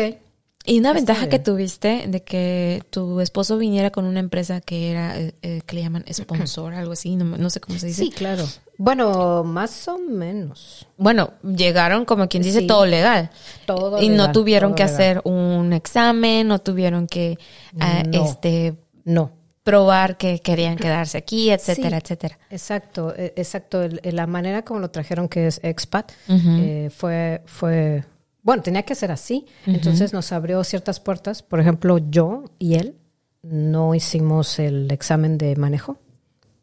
[0.64, 5.16] Y una ventaja que tuviste de que tu esposo viniera con una empresa que era,
[5.18, 8.02] eh, eh, que le llaman sponsor, algo así, no, no sé cómo se dice.
[8.02, 8.44] sí, claro.
[8.78, 10.86] Bueno, más o menos.
[10.98, 12.66] Bueno, llegaron como quien dice Sí.
[12.66, 13.30] todo legal.
[13.66, 14.94] Todo y no tuvieron que legal.
[14.94, 17.38] hacer un examen, no tuvieron que
[17.80, 18.24] ah, No.
[18.24, 18.74] este
[19.04, 19.30] No.
[19.62, 22.02] probar que querían quedarse aquí, etcétera, Sí.
[22.04, 22.38] etcétera.
[22.50, 23.80] Exacto, eh, exacto.
[24.04, 28.04] La manera como lo trajeron, que es expat, eh, fue, fue,
[28.42, 29.44] bueno, tenía que ser así.
[29.66, 31.42] Entonces nos abrió ciertas puertas.
[31.42, 32.94] Por ejemplo, yo y él
[33.42, 35.98] no hicimos el examen de manejo,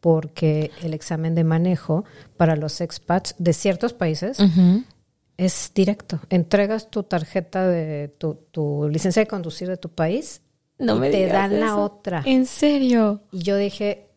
[0.04, 2.04] porque el examen de manejo
[2.36, 4.36] para los expats de ciertos países
[5.38, 6.20] es directo.
[6.28, 10.42] Entregas tu tarjeta de tu, tu licencia de conducir de tu país
[10.78, 12.22] No y me te dan la otra.
[12.26, 13.22] ¿En serio?
[13.32, 14.10] Y yo dije,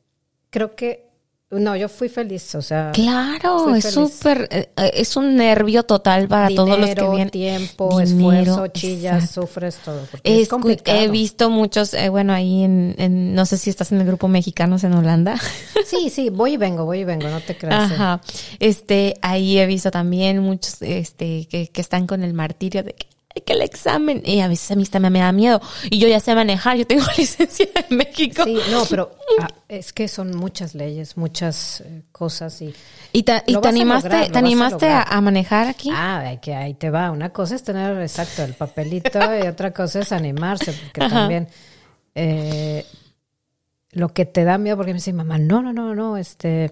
[0.49, 1.06] creo que,
[1.49, 6.27] no, yo fui feliz, o sea, Claro, es súper, eh, eh, es un nervio total
[6.27, 7.29] para todos los que vienen.
[7.29, 9.41] tiempo, Dinero, esfuerzo, chillas, exacto.
[9.43, 10.01] sufres todo.
[10.11, 10.97] porque es, complicado.
[10.99, 14.27] he visto muchos, eh, bueno, ahí en, en- no sé si estás en el grupo
[14.27, 15.39] Mexicanos en Holanda.
[15.85, 17.93] Sí, sí, voy y vengo, voy y vengo, no te creas.
[17.93, 18.19] Ajá.
[18.59, 23.07] Este, ahí he visto también muchos, este, que, que están con el martirio de que,
[23.09, 24.21] "Ay, que el examen.
[24.25, 25.61] Y a veces a mí también me da miedo.
[25.89, 28.43] Y yo ya sé manejar, yo tengo licencia en México.
[28.43, 32.73] Sí, no, pero ah, es que son muchas leyes, muchas eh, cosas y...
[33.13, 35.89] ¿Y, te, y a animaste, lograr, lo te a animaste a, a manejar aquí?
[35.91, 37.09] Ah, hay que ahí te va.
[37.11, 41.09] Una cosa es tener, exacto, el papelito y otra cosa es animarse, porque Ajá.
[41.15, 41.47] también
[42.19, 42.85] eh,
[43.91, 46.71] lo que te da miedo, porque me dice mamá, no, no, no, no, este,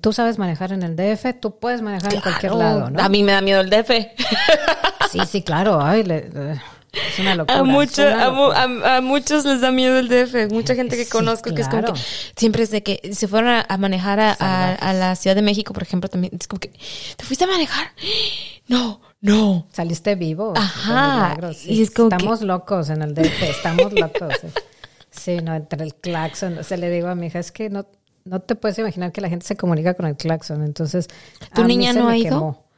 [0.00, 2.78] tú sabes manejar en el DF, tú puedes manejar en cualquier Claro.
[2.78, 3.02] lado, ¿no?
[3.02, 3.90] A mí me da miedo el DF.
[5.10, 6.26] Sí, sí, claro, ay, le-
[6.92, 7.56] es una locura.
[7.60, 8.62] A, es mucho, una a, locura.
[8.92, 10.52] a- a muchos les da miedo el DF.
[10.52, 11.94] Mucha gente que Sí, conozco que es como claro.
[11.94, 12.00] que
[12.36, 16.10] siempre es de que se fueron a, manejar a, la Ciudad de México, por ejemplo,
[16.10, 16.34] también.
[16.38, 16.70] Es como que,
[17.16, 17.86] ¿te fuiste a manejar?
[18.68, 19.66] No, no.
[19.72, 20.52] Saliste vivo.
[20.54, 21.72] Ajá, sí.
[21.72, 24.34] y es como estamos locos en el DF, estamos locos.
[25.10, 27.86] Sí, no, entre el claxon, se le digo a mi hija, es que no,
[28.24, 31.08] no te puedes imaginar que la gente se comunica con el claxon, entonces...
[31.54, 32.30] ¿Tu niña no me ha ido?
[32.30, 32.68] quemó.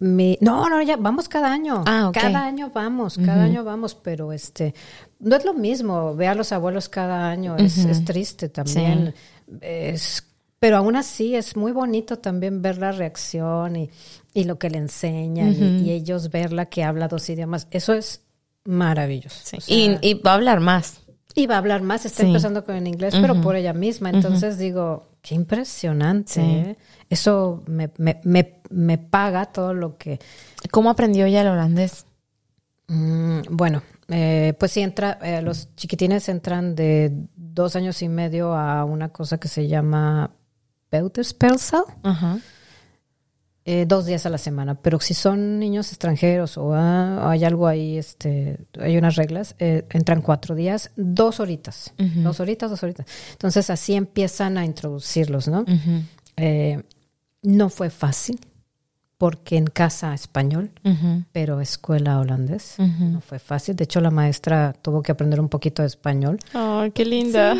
[0.00, 1.84] Mi, no, no, ya vamos cada año.
[1.86, 2.14] Ah, ok.
[2.14, 4.74] Cada año vamos, cada año vamos, pero este
[5.18, 6.16] no es lo mismo.
[6.16, 9.14] Ve a los abuelos cada año, es, es triste también.
[9.60, 10.26] Es,
[10.58, 13.90] pero aún así es muy bonito también ver la reacción y,
[14.32, 17.68] y lo que le enseñan y, y ellos verla que habla dos idiomas.
[17.70, 18.22] Eso es
[18.64, 19.36] maravilloso.
[19.44, 19.56] Sí.
[19.58, 21.02] O sea, y, y va a hablar más.
[21.46, 22.26] Va a hablar más, está Sí.
[22.28, 24.10] empezando con el inglés, pero por ella misma.
[24.10, 26.32] Entonces digo, qué impresionante.
[26.34, 26.40] Sí.
[26.40, 26.76] ¿eh?
[27.08, 30.18] Eso me, me, me, me paga todo lo que...
[30.70, 32.06] ¿Cómo aprendió ella el holandés?
[32.88, 38.52] Mm, bueno, eh, pues sí, entra, eh, los chiquitines entran de dos años y medio
[38.54, 40.32] a una cosa que se llama
[40.88, 42.38] Peuterspelsel, Ajá.
[43.72, 44.74] Eh, dos días a la semana.
[44.74, 49.84] Pero si son niños extranjeros o ah, hay algo ahí, este, hay unas reglas, eh,
[49.90, 53.06] entran cuatro días, dos horitas, dos horitas, dos horitas.
[53.30, 55.64] Entonces así empiezan a introducirlos, ¿no?
[56.36, 56.82] Eh,
[57.42, 58.40] no fue fácil
[59.20, 60.70] porque en casa español,
[61.30, 62.76] pero escuela holandés.
[62.78, 63.76] No fue fácil.
[63.76, 66.38] De hecho, la maestra tuvo que aprender un poquito de español.
[66.54, 67.54] Ay, qué linda.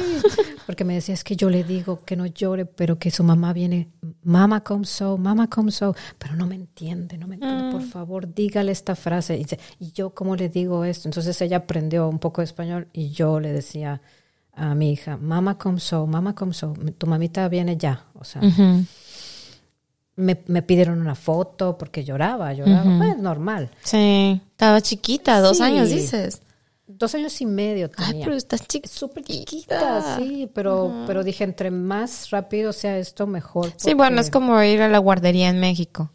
[0.64, 3.52] Porque me decía, es que yo le digo que no llore, pero que su mamá
[3.52, 3.90] viene,
[4.22, 8.32] mamá come so, mamá come so, pero no me entiende, no me entiende, por favor,
[8.34, 9.34] dígale esta frase.
[9.36, 11.08] Y, dice, ¿y yo cómo le digo esto?
[11.08, 14.00] Entonces ella aprendió un poco de español y yo le decía
[14.52, 18.04] a mi hija, mamá come so, mamá come so, tu mamita viene ya.
[18.14, 18.42] O sea,
[20.16, 22.82] me, me pidieron una foto porque lloraba, lloraba.
[22.96, 23.02] Ujú.
[23.04, 23.70] Es normal.
[23.82, 24.40] Sí.
[24.50, 25.62] Estaba chiquita, dos Sí.
[25.62, 26.42] años dices.
[26.92, 28.24] Dos años y medio Ay, tenía.
[28.26, 28.92] pero estás chiquita.
[28.94, 33.72] Súper chiquita, sí, pero, pero dije, entre más rápido sea esto, mejor.
[33.76, 36.10] Sí, bueno, es como ir a la guardería en México.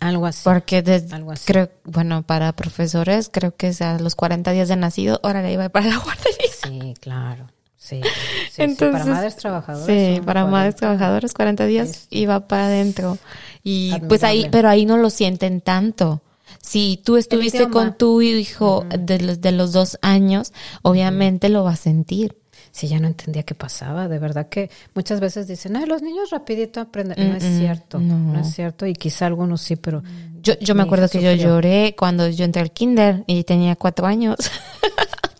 [0.00, 0.40] Algo así.
[0.44, 1.44] Porque desde, Algo así.
[1.46, 5.68] creo, bueno, para profesores creo que es a los 40 días de nacido, órale, iba
[5.70, 6.52] para la guardería.
[6.62, 7.46] Sí, claro.
[7.78, 8.08] Sí, sí,
[8.50, 9.86] sí, Entonces, para madres trabajadoras.
[9.86, 10.46] Sí, para 40.
[10.50, 13.16] madres trabajadoras 40 días Es- iba para adentro.
[13.62, 16.20] Y pues ahí, pero ahí no lo sienten tanto.
[16.66, 20.52] Si tú estuviste con tu hijo de, los, de los dos años,
[20.82, 22.36] obviamente lo va a sentir.
[22.72, 24.08] Sí, ya no entendía qué pasaba.
[24.08, 27.30] De verdad que muchas veces dicen, ay, los niños rapidito aprenden.
[27.30, 27.98] No es cierto.
[28.00, 28.18] no.
[28.18, 28.40] No.
[28.40, 28.84] es cierto.
[28.84, 30.02] Y quizá algunos sí, pero
[30.42, 31.48] Yo, yo me acuerdo que yo sufrió.
[31.48, 34.36] lloré cuando yo entré al kinder y tenía cuatro años.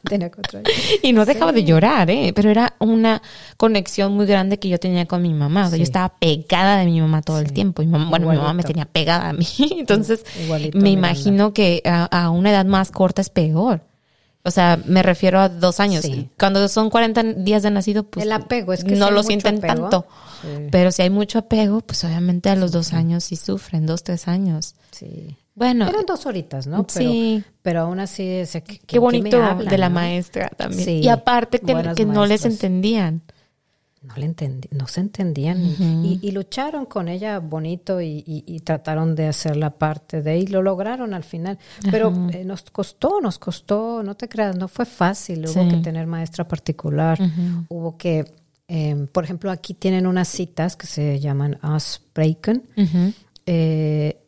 [0.08, 0.30] tenía.
[1.02, 2.32] Y no dejaba de llorar, ¿eh?
[2.34, 3.22] Pero era una
[3.56, 5.66] conexión muy grande que yo tenía con mi mamá.
[5.66, 7.82] O sea, yo estaba pegada de mi mamá todo el tiempo.
[7.82, 9.46] Y mamá- bueno, mi mamá me tenía pegada a mí.
[9.78, 11.08] Entonces, Igualito, me Miranda.
[11.10, 13.82] imagino que a, a una edad más corta es peor.
[14.42, 16.04] O sea, me refiero a dos años.
[16.04, 16.28] Sí.
[16.38, 19.56] Cuando son 40 días de nacido, pues El apego, es que no si lo sienten
[19.58, 20.06] apego, tanto.
[20.42, 20.68] sí.
[20.70, 24.28] Pero si hay mucho apego, pues obviamente a los dos años sí sufren, dos, tres
[24.28, 24.76] años.
[24.92, 25.36] Sí.
[25.56, 26.86] Bueno, Eran dos horitas, ¿no?
[26.86, 27.42] Pero, Sí.
[27.62, 29.94] pero aún así, ese, ¿qué, qué bonito hablan, de la no?
[29.96, 30.84] maestra también.
[30.84, 33.22] Sí, y aparte que, que no les entendían.
[34.02, 35.58] No le entendí, no se entendían
[36.04, 40.38] y, y lucharon con ella bonito y, y- y trataron de hacer la parte de
[40.38, 41.58] y lo lograron al final.
[41.90, 45.40] Pero eh, nos costó, nos costó, no te creas, no fue fácil.
[45.46, 45.68] Hubo Sí.
[45.70, 47.18] que tener maestra particular,
[47.68, 48.30] hubo que,
[48.68, 52.62] eh, por ejemplo, aquí tienen unas citas que se llaman Ausbreaken.
[52.76, 53.12] Ujú.
[53.46, 54.18] Eh,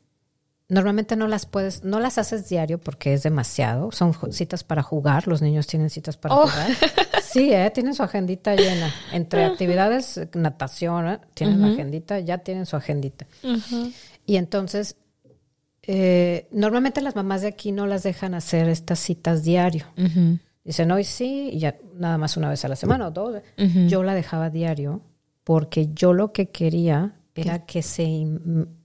[0.71, 3.91] Normalmente no las puedes, no las haces diario porque es demasiado.
[3.91, 5.27] Son citas para jugar.
[5.27, 6.47] Los niños tienen citas para Oh.
[6.47, 6.71] jugar.
[7.23, 7.71] Sí, ¿eh?
[7.75, 8.91] tienen su agendita llena.
[9.13, 11.19] Entre actividades, natación, ¿eh?
[11.35, 13.27] tienen la agendita, ya tienen su agendita.
[14.25, 14.97] Y entonces,
[15.83, 19.87] eh, normalmente las mamás de aquí no las dejan hacer estas citas diario.
[20.65, 23.43] Dicen, hoy sí, y ya nada más una vez a la semana o dos.
[23.89, 25.03] Yo la dejaba diario
[25.45, 28.27] porque yo lo que quería era que se,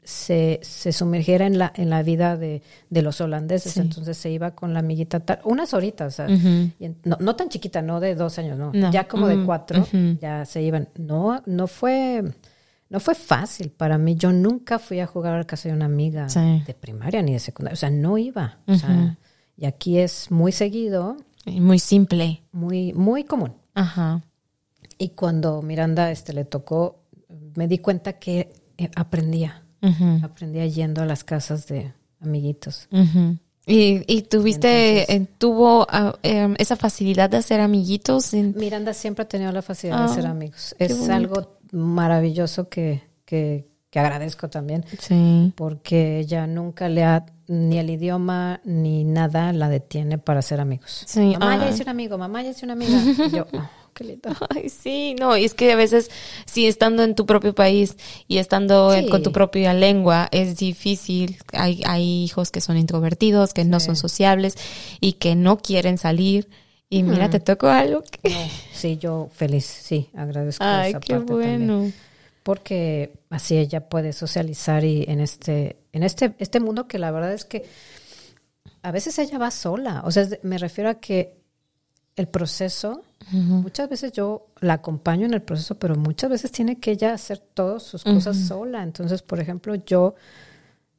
[0.05, 3.77] se, se sumergiera en la, en la vida de, de los holandeses.
[3.77, 6.13] Entonces se iba con la amiguita tal- unas horitas.
[6.13, 8.71] o sea, y en- no, no tan chiquita, no de dos años, no.
[8.73, 8.91] No.
[8.91, 9.87] Ya como de cuatro,
[10.21, 10.89] ya se iban.
[10.97, 12.23] No, no fue...
[12.89, 14.15] No fue fácil para mí.
[14.15, 16.61] Yo nunca fui a jugar a casa de una amiga Sí.
[16.67, 17.73] de primaria ni de secundaria.
[17.73, 18.59] O sea, no iba.
[18.67, 19.17] O sea,
[19.57, 22.43] y aquí es muy seguido, Y Muy simple.
[22.51, 23.53] muy, muy común.
[23.73, 24.21] Ajá.
[24.99, 26.99] Y cuando Miranda este, le tocó,
[27.55, 28.91] me di cuenta que eh,
[30.23, 32.87] Aprendía yendo a las casas de amiguitos.
[33.65, 38.33] Y, y tuviste, Entonces- eh, tuvo ah, em, esa facilidad de hacer amiguitos.
[38.33, 40.75] en- Miranda siempre ha tenido la facilidad Ah, de ser amigos.
[40.77, 45.53] qué Es algo maravilloso que, que, que agradezco también, Sí.
[45.55, 51.03] porque ella nunca le ha, ni el idioma ni nada la detiene para ser amigos.
[51.07, 51.69] Sí, Mamá, ya ah.
[51.69, 52.91] hice una amigo, mamá, ya hice una amiga.
[53.27, 54.29] Y yo, oh, qué lindo.
[54.49, 56.09] Ay, sí, no, y es que a veces,
[56.45, 57.95] sí, estando en tu propio país
[58.27, 61.37] y estando en- con tu propia lengua, es difícil.
[61.53, 64.55] Hay, hay hijos que son introvertidos, que no son sociables
[64.99, 66.49] y que no quieren salir.
[66.89, 68.29] Y mira, te tocó algo que...
[68.29, 68.37] No,
[68.71, 71.67] sí, yo feliz, sí, agradezco Ay, esa qué parte también.
[71.67, 71.91] bueno.
[72.43, 77.33] porque así ella puede socializar y en este en este este mundo que la verdad
[77.33, 77.65] es que
[78.81, 81.41] a veces ella va sola, o sea, me refiero a que
[82.15, 83.03] el proceso.
[83.31, 87.39] Muchas veces yo la acompaño en el proceso, pero muchas veces tiene que ella hacer
[87.39, 88.83] todas sus cosas sola.
[88.83, 90.15] Entonces, por ejemplo, yo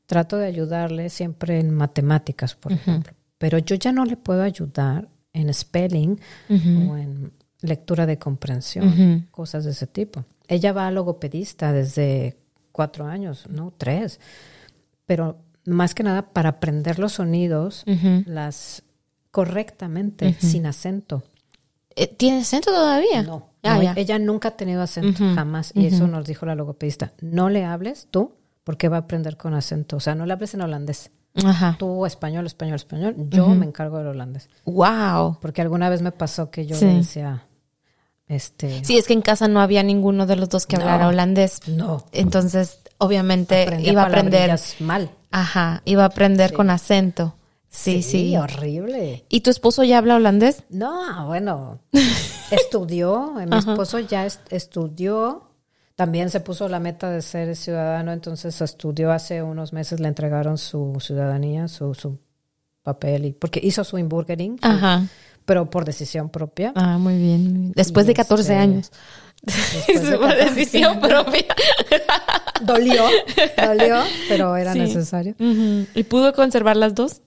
[0.07, 5.09] trato de ayudarle siempre en matemáticas, por ejemplo, pero yo ya no le puedo ayudar
[5.33, 10.25] en spelling o en lectura de comprensión, cosas de ese tipo.
[10.49, 12.37] Ella va a logopedista desde
[12.73, 14.21] cuatro años, no tres,
[15.07, 17.85] pero más que nada para aprender los sonidos,
[18.27, 18.84] las
[19.35, 21.25] correctamente, sin acento.
[21.97, 23.23] Eh, ¿Tiene acento todavía?
[23.25, 23.93] No, Ah, no, ya.
[23.97, 25.73] ella nunca ha tenido acento, jamás.
[25.75, 27.13] Y eso nos dijo la logopedista.
[27.21, 28.33] No le hables tú,
[28.63, 29.97] porque va a aprender con acento.
[29.97, 31.11] O sea, no le hables en holandés.
[31.45, 31.75] Ajá.
[31.81, 33.17] Tú español, español, español.
[33.29, 34.49] Yo me encargo del holandés.
[34.67, 35.39] Wow.
[35.41, 36.87] Porque alguna vez me pasó que yo Sí.
[36.87, 37.45] decía,
[38.29, 40.85] este, Sí, es que en casa no había ninguno de los dos que No.
[40.85, 41.61] hablara holandés.
[41.69, 44.61] no, Entonces, obviamente, aprendía iba a aprender.
[44.81, 45.11] mal.
[45.33, 46.57] Ajá, iba a aprender Sí.
[46.57, 47.35] con acento.
[47.77, 48.37] Sí, sí.
[48.37, 49.25] horrible.
[49.29, 50.63] ¿Y tu esposo ya habla holandés?
[50.71, 51.81] No, bueno,
[52.51, 55.51] estudió, mi esposo ya est- estudió,
[55.97, 60.57] también se puso la meta de ser ciudadano, entonces estudió hace unos meses, le entregaron
[60.59, 62.19] su ciudadanía, su, su
[62.83, 65.09] papel, y, porque hizo su inburgering, su-
[65.45, 66.73] pero por decisión propia.
[66.77, 67.43] Ah, muy bien.
[67.43, 67.73] muy bien.
[67.75, 68.91] Después Y de 14 este, años.
[69.43, 71.45] después de Es una 14 decisión propia.
[72.63, 73.03] Dolió,
[73.57, 73.97] dolió,
[74.29, 74.79] pero era Sí.
[74.79, 75.35] necesario.
[75.39, 77.21] ¿Y pudo conservar las dos?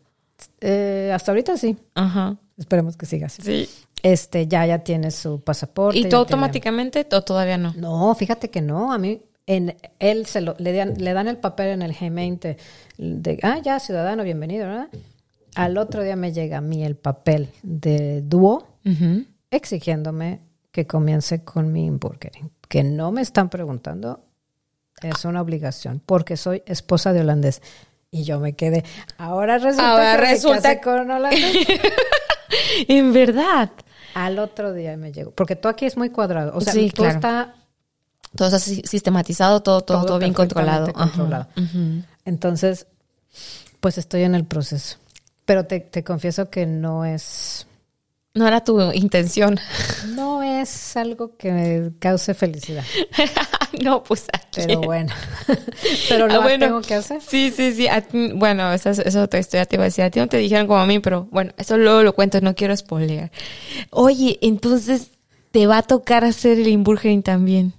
[0.61, 2.37] Eh, hasta ahorita sí, Ajá.
[2.57, 3.41] esperemos que siga así.
[3.41, 3.69] Sí.
[4.03, 5.97] Este, ya, ya tiene su pasaporte.
[5.97, 7.73] ¿Y todo tiene- automáticamente o todavía no?
[7.77, 8.93] No, fíjate que no.
[8.93, 12.57] A mí en él se lo, le, dan, le dan el papel en el G20
[12.97, 14.89] de, ah, ya, ciudadano, bienvenido, ¿verdad?
[15.55, 18.67] Al otro día me llega a mí el papel de dúo
[19.49, 22.51] exigiéndome que comience con mi burgering.
[22.67, 24.21] Que no me están preguntando,
[25.01, 27.61] es una obligación, porque soy esposa de holandés.
[28.11, 28.83] Y yo me quedé.
[29.17, 31.67] Ahora resulta Ahora que me resulta- casé con holandés.
[32.87, 33.71] en verdad.
[34.13, 35.31] Al otro día me llegó.
[35.31, 36.53] Porque tú aquí es muy cuadrado.
[36.55, 37.15] O sea, Sí, tú claro.
[37.15, 37.53] está
[38.35, 40.91] Todo está si- sistematizado, todo, todo, todo, bien controlado.
[42.25, 42.87] Entonces,
[43.79, 44.97] pues estoy en el proceso.
[45.45, 47.67] Pero te, te confieso que no es,
[48.33, 49.59] No era tu intención.
[50.09, 52.83] no es algo que me cause felicidad.
[53.83, 54.61] no, pues aquí.
[54.67, 55.13] Pero bueno,
[56.09, 56.65] pero lo Ah, bueno.
[56.65, 57.21] tengo que hacer.
[57.21, 57.87] Sí, sí, sí.
[57.87, 60.03] A ti- bueno, esa es, esa es otra historia te iba a decir.
[60.03, 62.55] A ti no te dijeron como a mí, pero bueno, eso luego lo cuento, no
[62.55, 63.31] quiero spoilear.
[63.91, 65.11] Oye, entonces
[65.51, 67.73] te va a tocar hacer el inburgering también.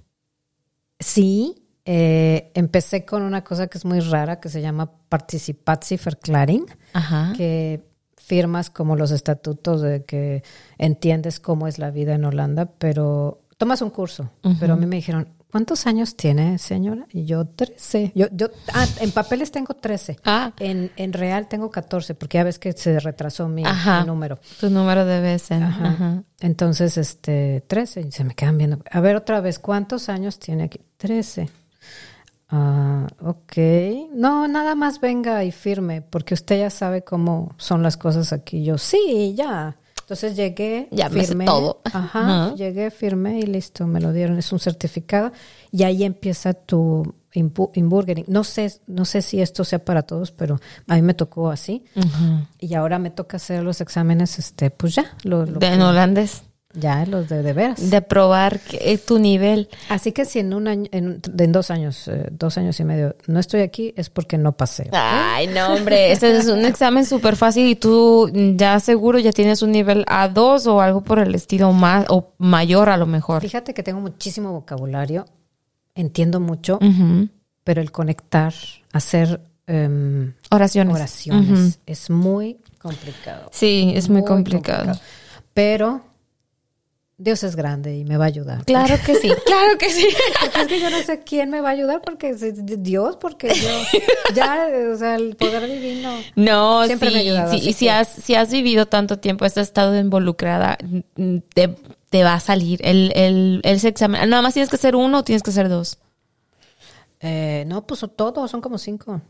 [0.99, 7.33] Sí, eh, empecé con una cosa que es muy rara que se llama Participatieverklaring, Ajá.
[7.37, 7.87] que
[8.17, 10.43] firmas como los estatutos de que
[10.77, 14.29] entiendes cómo es la vida en Holanda, pero tomas un curso.
[14.59, 17.05] Pero a mí me dijeron, ¿cuántos años tiene, señora?
[17.11, 18.11] Yo, 13.
[18.15, 20.19] Yo, yo, ah, en papeles tengo 13.
[20.25, 20.53] Ah.
[20.59, 24.01] En, en real tengo 14, porque ya ves que se retrasó mi, Ajá.
[24.01, 24.39] mi número.
[24.59, 25.61] Tu número de veces.
[25.61, 25.87] Ajá.
[25.87, 26.23] Ajá.
[26.39, 28.79] Entonces, este, 13, y se me quedan viendo.
[28.89, 30.79] A ver, otra vez, ¿cuántos años tiene aquí?
[30.97, 31.49] 13.
[32.51, 33.57] Ah, ok.
[34.13, 38.63] No, nada más venga y firme, porque usted ya sabe cómo son las cosas aquí.
[38.63, 39.77] Yo, sí, ya.
[40.09, 41.45] Entonces llegué, Ya firmé.
[41.45, 41.81] todo.
[41.83, 44.39] Ajá, llegué, firmé y listo, me lo dieron.
[44.39, 45.31] Es un certificado
[45.71, 47.13] y ahí empieza tu
[47.75, 48.25] inburgering.
[48.27, 51.85] No sé, no sé si esto sea para todos, pero a mí me tocó así.
[52.57, 55.83] Y ahora me toca hacer los exámenes, este, pues ya, lo, lo De, en que-
[55.83, 56.41] holandés.
[56.73, 57.89] Ya, los de, de veras.
[57.89, 59.69] De probar que, eh, tu nivel.
[59.89, 63.15] Así que si en un año, en, en dos años, eh, dos años y medio,
[63.25, 64.87] no estoy aquí, es porque no pasé.
[64.91, 69.63] Ay, no, hombre, ese es un examen súper fácil y tú ya seguro ya tienes
[69.63, 73.41] un nivel A2 o algo por el estilo más o mayor a lo mejor.
[73.41, 75.25] Fíjate que tengo muchísimo vocabulario,
[75.95, 76.77] entiendo mucho,
[77.63, 78.53] pero el conectar,
[78.93, 80.93] hacer em, Oraciones.
[80.93, 83.49] oraciones, es muy complicado.
[83.51, 84.93] Sí, es muy, complicado.
[85.53, 86.08] Pero
[87.21, 88.63] Dios es grande y me va a ayudar.
[88.63, 90.07] Claro que sí, claro que sí.
[90.39, 92.41] Porque es que yo no sé quién me va a ayudar, porque es
[92.81, 93.99] Dios, porque yo,
[94.33, 96.13] ya, o sea, el poder divino.
[96.37, 99.43] No, Siempre sí, me ha ayudado, sí, y si has, si has vivido tanto tiempo,
[99.43, 100.77] has estado involucrada,
[101.53, 101.75] te,
[102.09, 104.29] te va a salir el, el, ese examen.
[104.29, 105.99] Nada más tienes que hacer uno o tienes que hacer dos.
[107.19, 109.21] Eh, no, pues todos, son como cinco.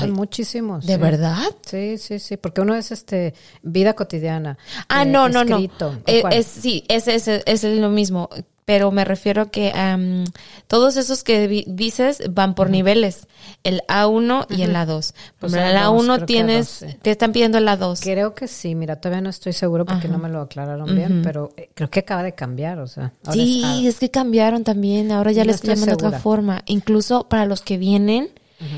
[0.00, 0.86] Son muchísimos.
[0.86, 1.00] ¿De sí.
[1.00, 1.42] verdad?
[1.64, 4.58] Sí, sí, sí, porque uno es este vida cotidiana.
[4.88, 5.58] Ah, eh, no, no, no.
[6.06, 8.28] Eh, es, sí, es, es, es lo mismo.
[8.64, 10.24] Pero me refiero que am,
[10.66, 13.28] todos esos que dices van por niveles.
[13.62, 15.12] El A1 y el A2.
[15.38, 16.98] Por Pues ejemplo, A2, el A1 creo que tienes, A2, sí.
[17.00, 18.00] te están pidiendo el A2.
[18.02, 21.52] Creo que sí, mira, todavía no estoy seguro porque no me lo aclararon bien, pero
[21.56, 23.12] eh, creo que acaba de cambiar, o sea.
[23.24, 25.12] ahora Sí, es A- es que cambiaron también.
[25.12, 26.62] Ahora ya No les llaman de otra forma.
[26.66, 28.30] Incluso para los que vienen,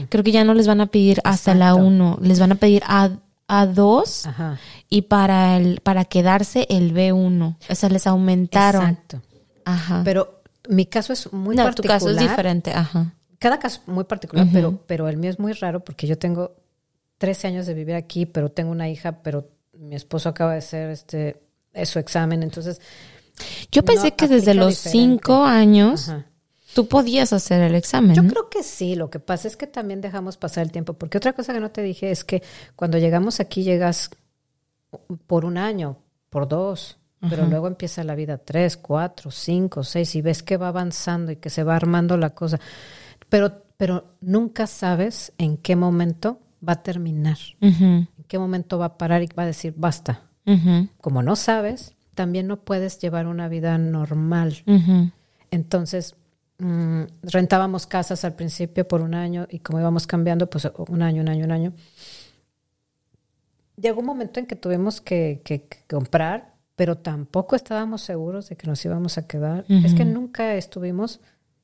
[0.09, 1.79] creo que ya no les van a pedir hasta Exacto.
[1.81, 2.19] A1.
[2.21, 3.11] Les van a pedir A,
[3.49, 4.59] A2 Ajá.
[4.91, 7.57] y para el para quedarse el B1.
[7.71, 8.83] O sea, les aumentaron.
[8.83, 9.23] Exacto.
[9.65, 10.03] Ajá.
[10.05, 11.97] Pero mi caso es muy no, tu particular.
[11.99, 12.73] caso es diferente.
[12.73, 13.15] Ajá.
[13.39, 16.57] Cada caso es muy particular, pero, pero el mío es muy raro porque yo tengo
[17.19, 19.49] 13 años de vivir aquí, pero tengo una hija, pero
[19.79, 21.41] mi esposo acaba de hacer este
[21.85, 22.81] su examen, entonces
[23.71, 24.91] Yo pensé No, que desde los diferente.
[24.91, 26.27] cinco años Ajá.
[26.75, 28.15] Tú podías hacer el examen.
[28.15, 28.31] Yo ¿no?
[28.31, 31.33] creo que sí, lo que pasa es que también dejamos pasar el tiempo, porque otra
[31.33, 32.43] cosa que no te dije es que
[32.77, 34.11] cuando llegamos aquí llegas
[35.27, 35.99] por un año,
[36.31, 36.99] por dos,
[37.29, 41.37] pero luego empieza la vida tres, cuatro, cinco, seis, y ves que va avanzando y
[41.37, 42.61] que se va armando la cosa,
[43.29, 48.99] pero, pero nunca sabes en qué momento va a terminar, en qué momento va a
[48.99, 50.23] parar y va a decir basta.
[51.01, 54.63] Como no sabes, también no puedes llevar una vida normal.
[55.51, 56.15] Entonces,
[56.59, 61.23] mm, rentábamos casas al principio por un año y como íbamos cambiando, pues un año,
[61.23, 61.73] un año, un año.
[63.77, 68.57] Llegó un momento en que tuvimos que, que- que comprar, pero tampoco estábamos seguros de
[68.57, 69.65] que nos íbamos a quedar.
[69.69, 71.21] Es que nunca estuvimos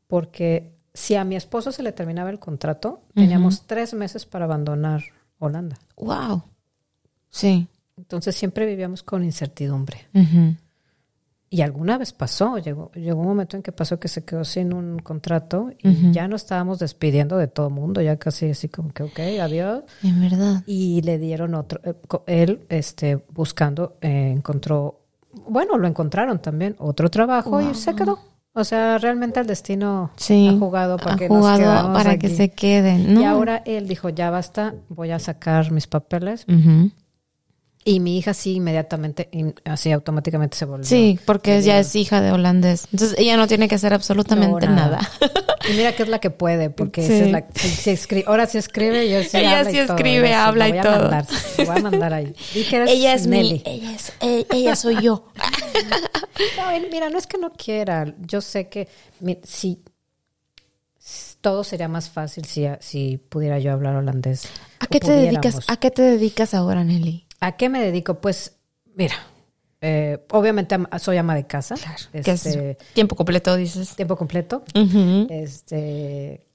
[0.07, 5.03] porque si a mi esposo se le terminaba el contrato, teníamos tres meses para abandonar
[5.40, 5.76] Holanda.
[5.97, 6.42] Wow.
[7.30, 7.66] Sí.
[7.97, 10.07] Entonces siempre vivíamos con incertidumbre.
[11.55, 14.73] Y alguna vez pasó, llegó, llegó un momento en que pasó que se quedó sin
[14.73, 19.05] un contrato y ya nos estábamos despidiendo de todo mundo, ya casi así como que,
[19.05, 19.85] ok, adiós.
[20.03, 20.65] En verdad.
[20.67, 21.95] Y le dieron otro, eh,
[22.27, 25.03] él este, buscando, eh, encontró,
[25.49, 28.19] bueno, lo encontraron también, otro trabajo y se quedó.
[28.53, 32.19] O sea, realmente el destino Sí, ha jugado para ha que nos jugado quedáramos para
[32.19, 33.15] que se queden.
[33.15, 33.21] ¿no?
[33.21, 36.47] Y ahora él dijo, ya basta, voy a sacar mis papeles.
[36.49, 36.91] Ujú.
[37.87, 40.87] Y mi hija sí inmediatamente, in- así automáticamente se volvió.
[40.87, 42.89] Sí, porque volvió- es hija de holandés.
[42.93, 45.01] Entonces ella no tiene que hacer absolutamente No, nada.
[45.68, 47.12] Y mira que es la que puede, porque Sí.
[47.12, 49.97] esa es la sí escribe, ahora sí escribe, yo sí Ella habla sí y todo,
[49.99, 50.99] escribe, habla y voy a todo.
[51.11, 51.26] Mandar,
[51.59, 52.35] voy a mandar ahí.
[52.55, 53.62] Di que eres ella es Nelly.
[53.66, 55.26] mi, ella es, eh, ella soy yo.
[56.57, 58.14] No, él, mira, no es que no quiera.
[58.20, 58.89] Yo sé que
[59.20, 59.82] mi- si
[61.41, 64.49] todo sería más fácil si, si pudiera yo hablar holandés.
[64.80, 65.59] ¿A qué te dedicas?
[65.68, 67.26] ¿A qué te dedicas ahora, Nelly?
[67.45, 68.20] ¿A qué me dedico?
[68.20, 68.57] Pues,
[68.95, 69.14] mira,
[69.82, 71.74] eh, obviamente am- soy ama de casa.
[72.11, 73.95] ¿Qué es este, tiempo completo dices?
[73.97, 74.64] tiempo completo.
[75.30, 76.47] Este,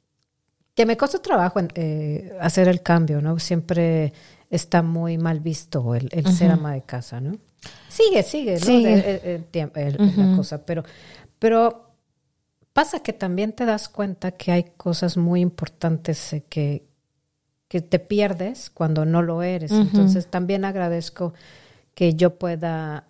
[0.73, 3.37] que me costó trabajo en, eh, hacer el cambio, ¿no?
[3.37, 4.13] Siempre
[4.49, 7.37] está muy mal visto el, el ser ama de casa, ¿no?
[7.87, 8.59] Sigue, sigue, ¿no?
[8.65, 8.93] Sigue.
[8.93, 9.45] El- el
[10.17, 10.83] La cosa, pero,
[11.37, 11.91] pero
[12.73, 16.88] pasa que también te das cuenta que hay cosas muy importantes eh, que,
[17.69, 19.71] que te pierdes cuando no lo eres.
[19.71, 21.33] Entonces también agradezco
[21.95, 23.05] que yo pueda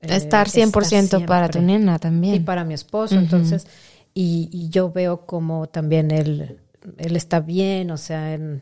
[0.00, 2.34] eh, Estar 100% para tu nena también.
[2.34, 3.14] y para mi esposo.
[3.20, 3.66] Entonces,
[4.12, 6.58] y, y yo veo como también él,
[6.98, 8.60] él está bien, o sea, él-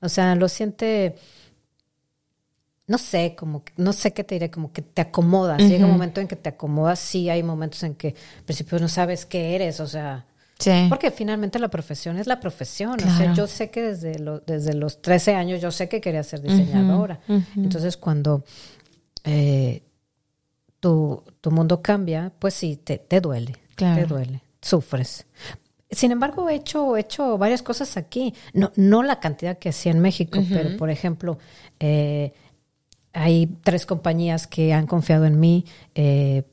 [0.00, 1.16] o sea, lo siente,
[2.86, 5.60] no sé, como, que- no sé qué te diré, como que te acomodas.
[5.68, 8.88] Llega un momento en que te acomodas, sí, hay momentos en que al principio no
[8.88, 10.26] sabes qué eres, o sea,
[10.62, 10.86] Sí.
[10.88, 12.96] porque finalmente la profesión es la profesión.
[13.02, 16.22] O sea, yo sé que desde, lo- desde los 13 años yo sé que quería
[16.22, 17.20] ser diseñadora.
[17.56, 18.44] Entonces, cuando
[19.24, 19.82] eh,
[20.80, 23.56] tu, tu mundo cambia, pues sí, te, te duele.
[23.74, 24.02] Claro.
[24.02, 24.42] Te duele.
[24.60, 25.26] Sufres.
[25.90, 28.32] Sin embargo, he hecho, he hecho varias cosas aquí.
[28.54, 31.38] No, no la cantidad que hacía en México, pero por ejemplo,
[31.80, 32.32] eh,
[33.12, 35.64] hay tres compañías que han confiado en mí.
[35.94, 36.44] eh,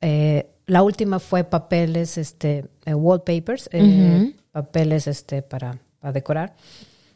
[0.00, 6.54] eh, la última fue papeles, este, eh, wallpapers, eh, papeles este, para, para decorar.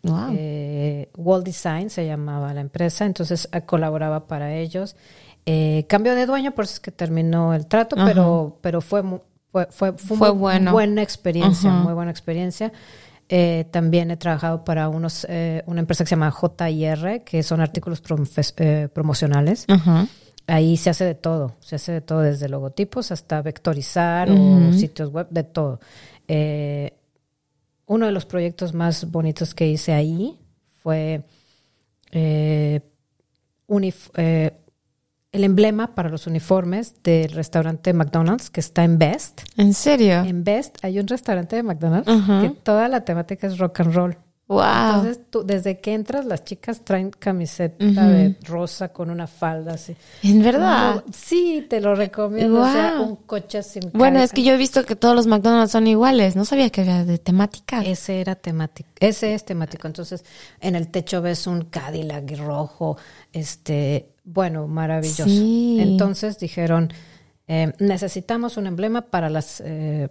[0.02, 0.30] Wow.
[0.32, 4.96] Eh, Wall Design se llamaba la empresa, entonces eh, colaboraba para ellos.
[5.46, 9.02] Eh, cambio de dueño, por eso es que terminó el trato, pero, pero fue,
[9.50, 10.72] fue, fue, fue, Fue muy bueno.
[10.72, 12.72] buena experiencia, muy buena experiencia.
[13.28, 17.60] Eh, también he trabajado para unos, eh, una empresa que se llama JIR, que son
[17.60, 18.02] artículos
[18.56, 19.66] eh, promocionales.
[20.46, 25.10] Ahí se hace de todo, se hace de todo, desde logotipos hasta vectorizar o sitios
[25.12, 25.80] web, de todo.
[26.28, 26.92] Eh,
[27.86, 30.38] uno de los proyectos más bonitos que hice ahí
[30.82, 31.22] fue
[32.10, 32.80] eh,
[33.68, 34.52] unif- eh,
[35.30, 39.42] el emblema para los uniformes del restaurante McDonald's que está en Best.
[39.56, 40.22] ¿En serio?
[40.22, 42.10] En Best hay un restaurante de McDonald's
[42.42, 44.16] que toda la temática es rock and roll.
[44.48, 44.60] Wow.
[44.60, 49.96] Entonces, tú, desde que entras, las chicas traen camiseta de rosa con una falda así.
[50.22, 50.96] ¿En verdad?
[50.96, 52.60] No, sí, te lo recomiendo.
[52.60, 53.06] O sea, Wow.
[53.08, 55.86] un coche sin Bueno, cara- es que yo he visto que todos los McDonald's son
[55.86, 56.36] iguales.
[56.36, 57.80] No sabía que había de temática.
[57.82, 58.90] Ese era temático.
[59.00, 59.86] Ese es temático.
[59.86, 60.22] Entonces,
[60.60, 62.98] en el techo ves un Cadillac rojo,
[63.32, 65.24] este, bueno, maravilloso.
[65.24, 65.78] Sí.
[65.80, 66.92] Entonces dijeron,
[67.48, 69.62] eh, necesitamos un emblema para los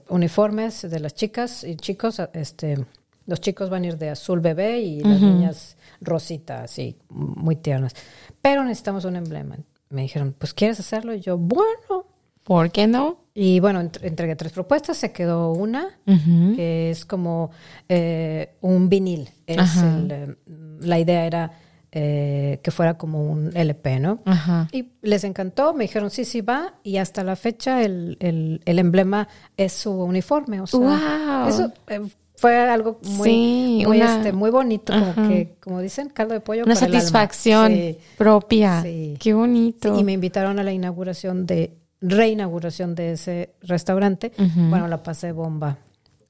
[0.09, 2.85] uniformes de las chicas y chicos, este,
[3.25, 7.93] los chicos van a ir de azul bebé y las niñas rosita, así, muy tiernas.
[8.41, 9.57] Pero necesitamos un emblema.
[9.89, 11.13] Me dijeron, pues, ¿quieres hacerlo?
[11.13, 12.05] Y yo, bueno,
[12.43, 13.19] ¿Por qué no?
[13.35, 17.51] y bueno, ent- entregué tres propuestas, se quedó una, que es como
[17.87, 19.29] eh, un vinil.
[19.45, 20.35] Es el, eh,
[20.81, 21.51] la idea era
[21.91, 24.21] eh, que fuera como un LP, ¿no?
[24.25, 24.67] Ajá.
[24.71, 28.79] Y les encantó, me dijeron, sí, sí va, y hasta la fecha el, el, el
[28.79, 30.61] emblema es su uniforme.
[30.61, 31.47] O sea, Guau.
[31.49, 32.01] eso eh,
[32.41, 36.39] fue algo muy, Sí, muy, una- este, muy bonito, como que, como dicen, caldo de
[36.39, 36.63] pollo.
[36.65, 36.99] Una para el alma.
[37.01, 37.97] satisfacción Sí.
[38.17, 38.81] propia.
[38.81, 39.15] Sí.
[39.19, 39.97] Qué bonito.
[39.99, 41.71] Y me invitaron a la inauguración de,
[42.01, 44.31] reinauguración de ese restaurante.
[44.37, 45.77] Bueno, la pasé bomba.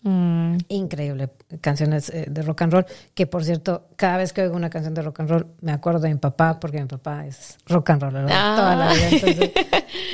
[0.03, 0.57] Mm.
[0.67, 1.29] Increíble.
[1.61, 2.85] Canciones eh, de rock and roll.
[3.13, 5.99] Que por cierto, cada vez que oigo una canción de rock and roll, me acuerdo
[6.01, 8.55] de mi papá, porque mi papá es rock and roll Ah.
[8.57, 9.09] toda la vida.
[9.11, 9.51] Entonces,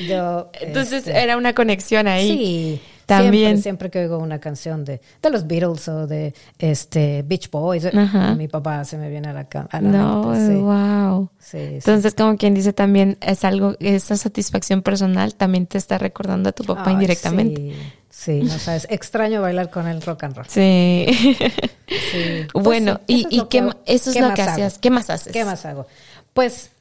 [0.08, 0.52] yo.
[0.62, 2.28] Entonces este, era una conexión ahí.
[2.38, 2.82] Sí.
[3.08, 3.62] También.
[3.62, 7.86] Siempre, siempre que oigo una canción de, de los Beatles o de este Beach Boys,
[7.86, 8.36] Ajá.
[8.36, 10.45] mi papá se me viene a la, ca- a la No, mente.
[10.53, 11.30] Sí, wow.
[11.39, 11.74] sí, sí.
[11.76, 16.51] Entonces, como quien dice también, es algo, esa satisfacción personal también te está recordando a
[16.51, 17.62] tu papá Ay, indirectamente.
[18.10, 18.86] Sí, sí, no sabes.
[18.89, 20.47] Extraño bailar con el rock and roll.
[20.49, 21.05] Sí.
[21.08, 21.47] Sí.
[22.51, 24.51] Pues bueno, sí, y, y qué, eso es ¿Qué lo que hago?
[24.51, 24.78] hacías.
[24.80, 25.32] ¿Qué más haces?
[25.32, 25.88] ¿Qué más hago?
[26.34, 26.72] Pues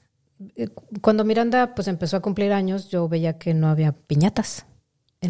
[0.57, 0.69] eh,
[1.01, 4.67] cuando Miranda pues empezó a cumplir años, yo veía que no había piñatas.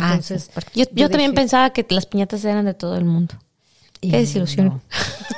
[0.01, 3.05] Ah, Entonces, sí, yo, yo también dije, pensaba que las piñatas eran de todo el
[3.05, 3.35] mundo.
[4.01, 4.67] Y Qué desilusión.
[4.67, 4.81] no.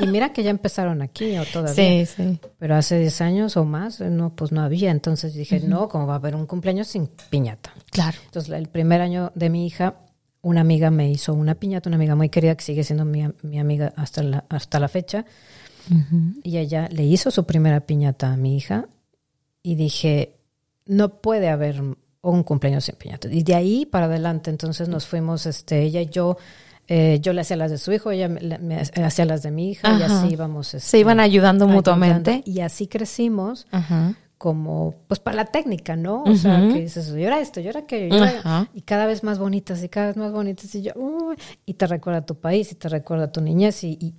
[0.00, 1.74] Y mira que ya empezaron aquí o todavía.
[1.74, 2.40] Sí, sí.
[2.58, 4.90] Pero hace 10 años o más, eh, no, pues no había.
[4.90, 7.72] Entonces dije, no, ¿cómo va a haber un cumpleaños sin piñata?
[7.90, 8.18] Claro.
[8.24, 9.94] Entonces, el primer año de mi hija,
[10.42, 13.58] una amiga me hizo una piñata, una amiga muy querida que sigue siendo mi, mi
[13.60, 15.24] amiga hasta la, hasta la fecha.
[16.42, 18.86] Y ella le hizo su primera piñata a mi hija
[19.62, 20.34] y dije,
[20.84, 21.82] no puede haber
[22.22, 23.28] un cumpleaños sin piñata.
[23.30, 26.36] Y de ahí para adelante, entonces nos fuimos, este, ella y yo,
[26.88, 29.70] eh, yo le hacía las de su hijo, ella me, me hacía las de mi
[29.70, 30.74] hija y así íbamos.
[30.74, 32.42] este, Se iban ayudando mutuamente.
[32.44, 34.14] Y así crecimos Ajá.
[34.36, 36.22] como, pues para la técnica, ¿no?
[36.24, 38.68] O sea, que dices, llora esto, llora aquello, llora- Ajá.
[38.74, 41.86] y cada vez más bonitas y cada vez más bonitas y yo, uy, y te
[41.86, 44.14] recuerda a tu país y te recuerda a tu niñez y, y,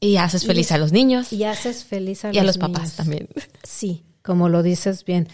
[0.00, 2.58] Y haces feliz a los niños y, y haces feliz a, a los niños.
[2.58, 3.28] papás también.
[3.62, 5.28] Sí, como lo dices bien.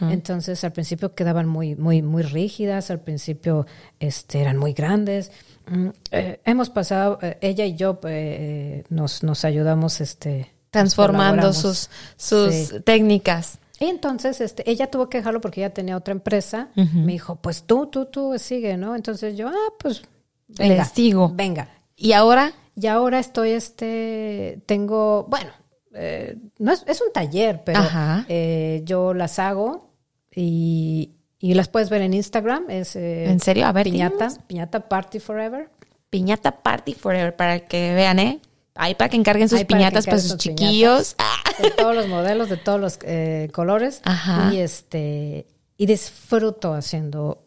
[0.00, 3.66] Entonces al principio quedaban muy, muy, muy rígidas, al principio
[3.98, 5.32] este, eran muy grandes.
[5.68, 11.90] Mm, eh, hemos pasado, eh, ella y yo eh, nos, nos ayudamos, este, Transformando sus,
[12.16, 12.80] sus Sí.
[12.84, 13.58] técnicas.
[13.80, 16.68] Y entonces este, ella tuvo que dejarlo porque ella tenía otra empresa.
[16.74, 18.94] Me dijo, pues tú, tú, tú sigue, ¿no?
[18.94, 20.02] Entonces yo, ah, pues
[20.48, 21.30] Les venga, digo.
[21.34, 21.68] venga.
[21.96, 25.50] Y ahora, Y ahora estoy, este, tengo, bueno,
[25.96, 27.80] eh, no es, es un taller, pero
[28.28, 29.90] eh, yo las hago
[30.34, 32.70] y, y las puedes ver en Instagram.
[32.70, 33.66] Es eh, ¿En serio?
[33.66, 35.70] A ver, piñata, piñata Party Forever.
[36.10, 38.40] piñata party forever para que vean, ¿eh?
[38.74, 41.16] Ahí para que encarguen sus Ahí piñatas para encarguen sus sus chiquillos.
[41.62, 44.02] De todos los modelos, de todos los eh, colores.
[44.04, 44.52] Ajá.
[44.52, 45.46] Y este
[45.78, 47.42] y disfruto haciendo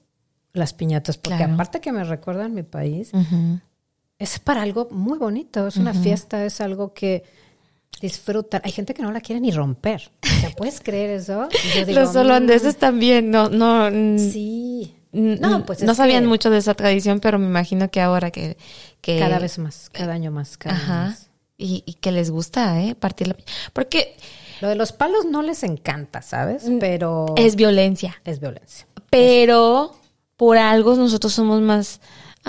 [0.54, 1.54] las piñatas porque Claro.
[1.54, 3.12] aparte que me recuerdan mi país,
[4.18, 7.24] es para algo muy bonito, es una fiesta, es algo que
[8.02, 8.62] disfrutan.
[8.64, 10.10] Hay gente que no la quiere ni romper.
[10.22, 11.50] ¿Te puedes creer eso?
[11.76, 14.96] Yo digo, Los holandeses también, no, no, mm, mm, Sí.
[15.12, 18.32] mm, No, pues no sabían que mucho de esa tradición, pero me imagino que ahora
[18.32, 18.58] que,
[19.02, 21.30] que Cada vez más, cada año más, cada año ajá, más.
[21.58, 22.96] y, y que les gusta, ¿eh?
[22.96, 23.36] Partir la
[23.74, 24.16] porque
[24.62, 26.66] Lo de los palos no les encanta, ¿sabes?
[26.80, 28.22] Pero Mm, es violencia.
[28.26, 28.86] es violencia.
[29.10, 29.96] Pero
[30.38, 32.00] por algo nosotros somos más,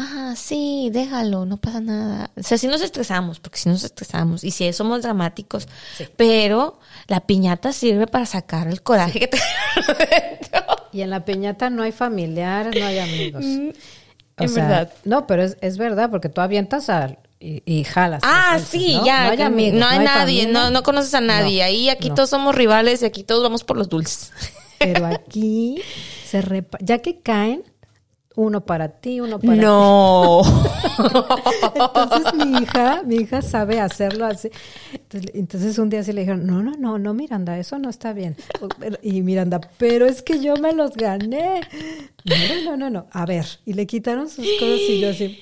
[0.00, 2.30] ah, sí, déjalo, no pasa nada.
[2.36, 6.06] O sea, si nos estresamos, porque si nos estresamos y si somos dramáticos, Sí.
[6.16, 10.60] pero la piñata sirve para sacar el coraje que tenemos dentro.
[10.92, 13.44] Y en la piñata no hay familiares, no hay amigos.
[13.44, 14.92] O en sea, verdad.
[15.04, 18.22] No, pero es, es verdad, porque tú avientas al, y, y jalas.
[18.24, 19.04] Ah, Entonces, sí, ¿no?
[19.04, 19.24] ya.
[19.26, 19.80] No hay amigos.
[19.80, 20.62] no hay nadie, familia.
[20.64, 21.58] no, no conoces a nadie.
[21.60, 22.14] No, Ahí aquí no.
[22.14, 24.32] todos somos rivales y aquí todos vamos por los dulces.
[24.78, 25.80] Pero aquí
[26.26, 27.62] se repa ya que caen,
[28.36, 30.42] uno para ti, uno para No.
[31.74, 34.50] Entonces mi hija, mi hija sabe hacerlo así.
[34.92, 38.12] Entonces, entonces un día sí le dijeron, no, no, no, no, Miranda, eso no está
[38.12, 38.36] bien.
[39.02, 41.60] Y Miranda, pero es que yo me los gané.
[42.24, 43.06] No, no, no, no.
[43.10, 45.38] A ver, y le quitaron sus cosas y yo así.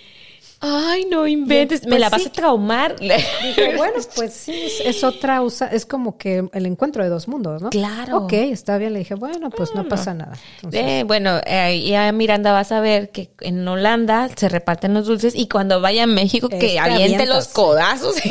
[0.61, 1.83] Ay, no inventes.
[1.85, 2.29] Me Pues la vas sí.
[2.29, 2.97] a traumar.
[2.99, 7.29] Dije, bueno, pues sí, es, es otra, usa, es como que el encuentro de dos
[7.29, 7.71] mundos, ¿no?
[7.71, 8.19] Claro.
[8.25, 8.93] Ok, está bien.
[8.93, 10.33] Le dije, bueno, pues no pasa nada.
[10.57, 15.07] Entonces, Eh, bueno, eh, ya Miranda va a saber que en Holanda se reparten los
[15.07, 17.29] dulces y cuando vaya a México que Este, aviente avientas.
[17.29, 18.17] los codazos.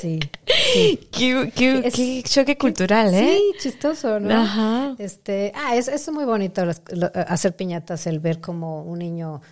[0.00, 0.18] Sí,
[0.72, 1.00] sí.
[1.12, 3.36] qué, qué- Es- qué choque cultural, ¿eh?
[3.36, 4.34] Sí, chistoso, ¿no?
[4.34, 4.94] Ajá.
[4.98, 9.42] Este, ah, es, es muy bonito las- lo- hacer piñatas, el ver como un niño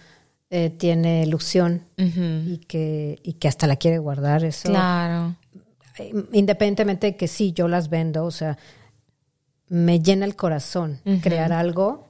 [0.51, 4.45] eh, tiene ilusión y que y que hasta la quiere guardar.
[4.45, 5.37] Eso, Claro.
[6.33, 8.57] independientemente de que sí, yo las vendo, o sea,
[9.71, 12.09] me llena el corazón crear algo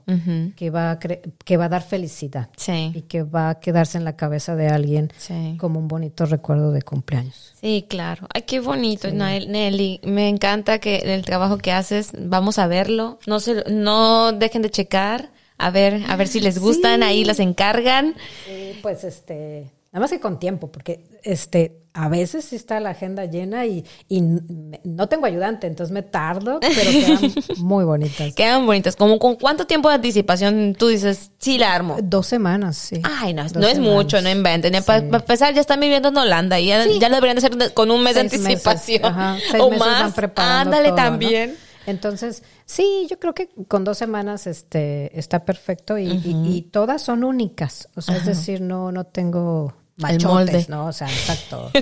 [0.55, 3.99] que va a cre- que va a dar felicidad y Sí, que va a quedarse
[3.99, 5.57] en la cabeza de alguien sí.
[5.59, 7.55] como un bonito recuerdo de cumpleaños.
[7.61, 8.29] Sí, claro.
[8.33, 10.01] Ay, qué bonito, Nael- Nelly.
[10.05, 13.19] Me encanta que el trabajo que haces, vamos a verlo.
[13.27, 15.31] No se, no dejen de checar.
[15.59, 17.07] A ver, a ver si les gustan, Sí.
[17.07, 18.15] ahí las encargan.
[18.47, 22.91] Eh, pues este, nada más que con tiempo, porque este, a veces sí está la
[22.91, 28.33] agenda llena y, y no tengo ayudante, entonces me tardo, pero quedan muy bonitas.
[28.35, 28.95] Quedan bonitas.
[28.95, 31.97] ¿Como con cuánto tiempo de anticipación tú dices, sí la armo?
[32.05, 33.01] Dos semanas, sí.
[33.03, 34.73] Ay, no, Dos no es mucho, no inventen.
[34.75, 34.81] Sí.
[34.83, 37.91] Para empezar, ya están viviendo en Holanda y ya, ya lo deberían de hacer con
[37.91, 39.05] un mes de Seis meses, anticipación.
[39.05, 40.15] ajá, o más.
[40.37, 41.03] Ándale todo, ¿no?
[41.03, 41.57] también.
[41.87, 47.03] Entonces, sí, yo creo que con dos semanas este, está perfecto y, y- y todas
[47.03, 47.89] son únicas.
[47.97, 50.15] O sea, es decir, no, no tengo El molde.
[50.53, 50.87] machotes, ¿no?
[50.87, 51.71] O sea, exacto.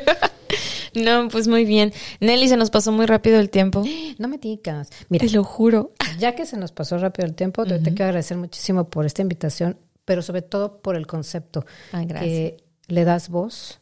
[0.95, 1.93] No, pues muy bien.
[2.21, 3.85] Nelly, se nos pasó muy rápido el tiempo.
[4.19, 4.89] No me digas.
[5.11, 5.93] Mira, Te lo juro.
[6.19, 9.21] Ya que se nos pasó rápido el tiempo, te- te quiero agradecer muchísimo por esta
[9.21, 9.77] invitación,
[10.07, 12.31] pero sobre todo por el concepto Ay, gracias.
[12.33, 13.81] que le das voz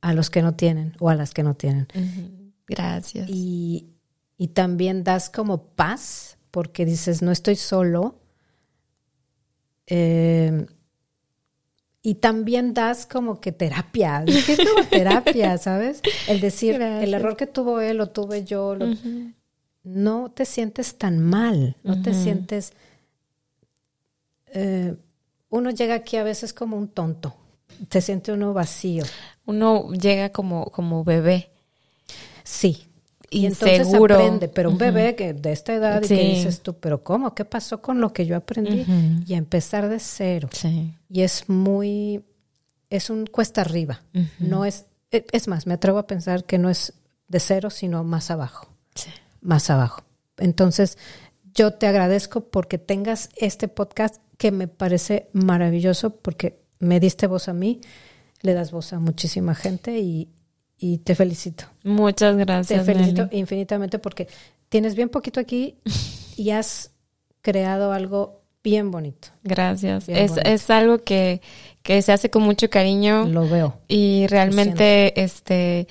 [0.00, 1.86] a los que no tienen o a las que no tienen.
[2.66, 3.28] Gracias.
[3.28, 3.90] Y,
[4.38, 8.20] y también das como paz porque dices, no estoy solo.
[9.86, 10.66] Eh,
[12.02, 16.00] y también das como que terapia, es que es como terapia, ¿sabes?
[16.28, 17.04] El decir, Gracias.
[17.04, 18.94] el error que tuvo él lo tuve yo, lo-
[19.84, 22.72] no te sientes tan mal, no te sientes...
[24.48, 24.96] eh,
[25.50, 27.34] uno llega aquí a veces como un tonto,
[27.90, 29.04] se siente uno vacío.
[29.46, 31.50] Uno llega como, como bebé.
[32.44, 32.87] Sí.
[33.30, 37.02] Y entonces aprende, pero un bebé que de esta edad y que dices tú, pero
[37.04, 37.34] ¿cómo?
[37.34, 38.86] ¿Qué pasó con lo que yo aprendí?
[39.26, 40.48] Y empezar de cero.
[40.52, 40.94] Sí.
[41.10, 42.24] Y es muy,
[42.88, 44.02] es un cuesta arriba.
[44.38, 46.94] No es, e- es más, me atrevo a pensar que no es
[47.28, 49.10] de cero, sino más abajo, Sí.
[49.42, 50.02] más abajo.
[50.38, 50.96] Entonces,
[51.54, 57.48] yo te agradezco porque tengas este podcast que me parece maravilloso porque me diste voz
[57.48, 57.80] a mí,
[58.40, 60.28] le das voz a muchísima gente y,
[60.78, 61.64] y te felicito.
[61.84, 62.86] Muchas Te gracias.
[62.86, 63.38] felicito Nelly.
[63.38, 64.28] infinitamente porque
[64.68, 65.76] tienes bien poquito aquí
[66.36, 66.92] y has
[67.42, 69.28] creado algo bien bonito.
[69.42, 70.06] Gracias.
[70.06, 70.48] Bien Es, bonito.
[70.50, 71.40] es algo que,
[71.82, 73.80] que se hace con mucho cariño Lo veo.
[73.88, 75.88] y realmente, este,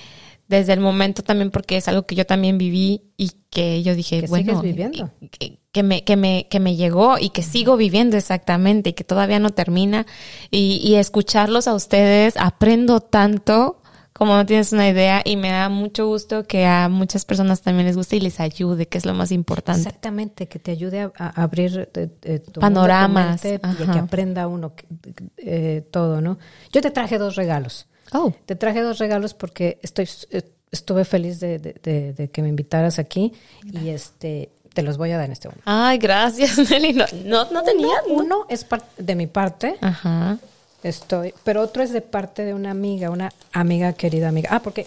[0.47, 4.21] desde el momento también, porque es algo que yo también viví y que yo dije,
[4.21, 5.11] Que bueno, sigues viviendo.
[5.31, 9.03] Que, que me, que me, que me llegó y que sigo viviendo exactamente y que
[9.03, 10.05] todavía no termina.
[10.51, 13.81] Y, y escucharlos a ustedes, aprendo tanto
[14.17, 17.85] como no tienes una idea y me da mucho gusto que a muchas personas también
[17.85, 19.81] les guste y les ayude, que es lo más importante.
[19.81, 24.73] Exactamente, que te ayude a, a abrir eh, eh, tu Panoramas, y que aprenda uno
[25.37, 26.39] eh, todo, ¿no?
[26.71, 27.85] Yo te traje dos regalos.
[28.13, 30.41] Oh, Te traje dos regalos porque estoy eh,
[30.71, 35.11] estuve feliz de, de- de- de que me invitaras aquí y este te los voy
[35.11, 35.63] a dar en este momento.
[35.65, 36.93] ay, gracias, Nelly.
[36.93, 37.87] No, no, no tenía.
[38.07, 38.65] Uno, uno es
[38.97, 40.37] de mi parte, Ajá.
[40.83, 44.49] Estoy, pero otro es de parte de una amiga, una amiga querida amiga.
[44.51, 44.85] Ah, porque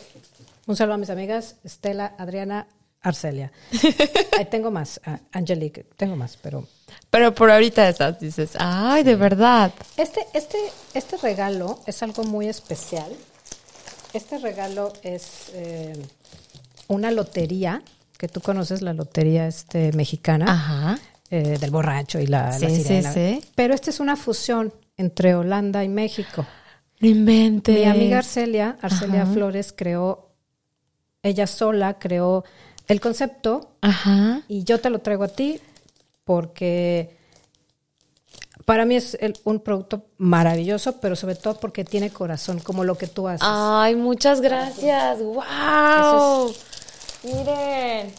[0.67, 2.67] un saludo a mis amigas Estela, Adriana,
[3.03, 3.51] Arcelia.
[4.39, 6.67] Ahí tengo más, ah, Angelique, tengo más, pero
[7.11, 9.73] Pero por ahorita estás, dices, ay, de verdad.
[9.97, 10.59] Este, este,
[10.95, 13.11] este regalo es algo muy especial.
[14.13, 15.93] Este regalo es eh,
[16.89, 17.83] una lotería,
[18.19, 20.99] que tú conoces la lotería este, mexicana, Ajá.
[21.31, 23.13] eh, del borracho y la, la Sí, sí, sirena.
[23.15, 23.41] sí.
[23.55, 26.47] Pero esta es una fusión entre Holanda y México.
[27.01, 27.75] No inventes.
[27.75, 29.33] Mi amiga Arcelia, Arcelia Ajá.
[29.33, 30.31] Flores, creó,
[31.23, 32.45] ella sola creó
[32.89, 34.43] el concepto Ajá.
[34.49, 35.61] y yo te lo traigo a ti
[36.25, 37.17] porque
[38.67, 42.97] para mí es el- un producto maravilloso, pero sobre todo porque tiene corazón, como lo
[42.97, 43.41] que tú haces.
[43.51, 45.19] Ay, muchas gracias.
[45.21, 46.53] Wow.
[47.25, 48.13] Miren.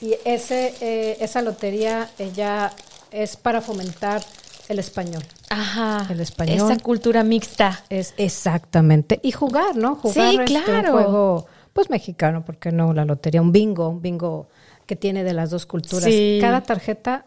[0.00, 2.72] Y ese, eh, esa lotería, ella
[3.10, 4.22] es para fomentar
[4.68, 5.22] el español.
[5.50, 6.06] Ajá.
[6.10, 6.70] El español.
[6.70, 7.80] Esa cultura mixta.
[7.88, 9.20] Es exactamente.
[9.22, 9.96] Y jugar, ¿no?
[9.96, 10.96] Jugar Sí, este, claro.
[10.96, 12.92] un juego, pues mexicano, ¿por qué no?
[12.92, 14.48] La lotería, un bingo, un bingo
[14.86, 16.04] que tiene de las dos culturas.
[16.04, 16.38] Sí.
[16.40, 17.26] Cada tarjeta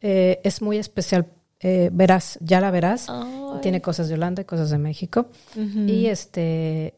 [0.00, 1.26] eh, es muy especial.
[1.60, 3.06] Eh, verás, ya la verás.
[3.08, 3.60] Ay.
[3.62, 5.28] Tiene cosas de Holanda y cosas de México.
[5.54, 6.94] Y este,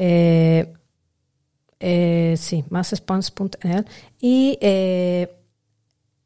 [0.00, 0.72] Eh,
[1.80, 3.84] eh, sí, masspans.nl.
[4.20, 5.34] Y eh,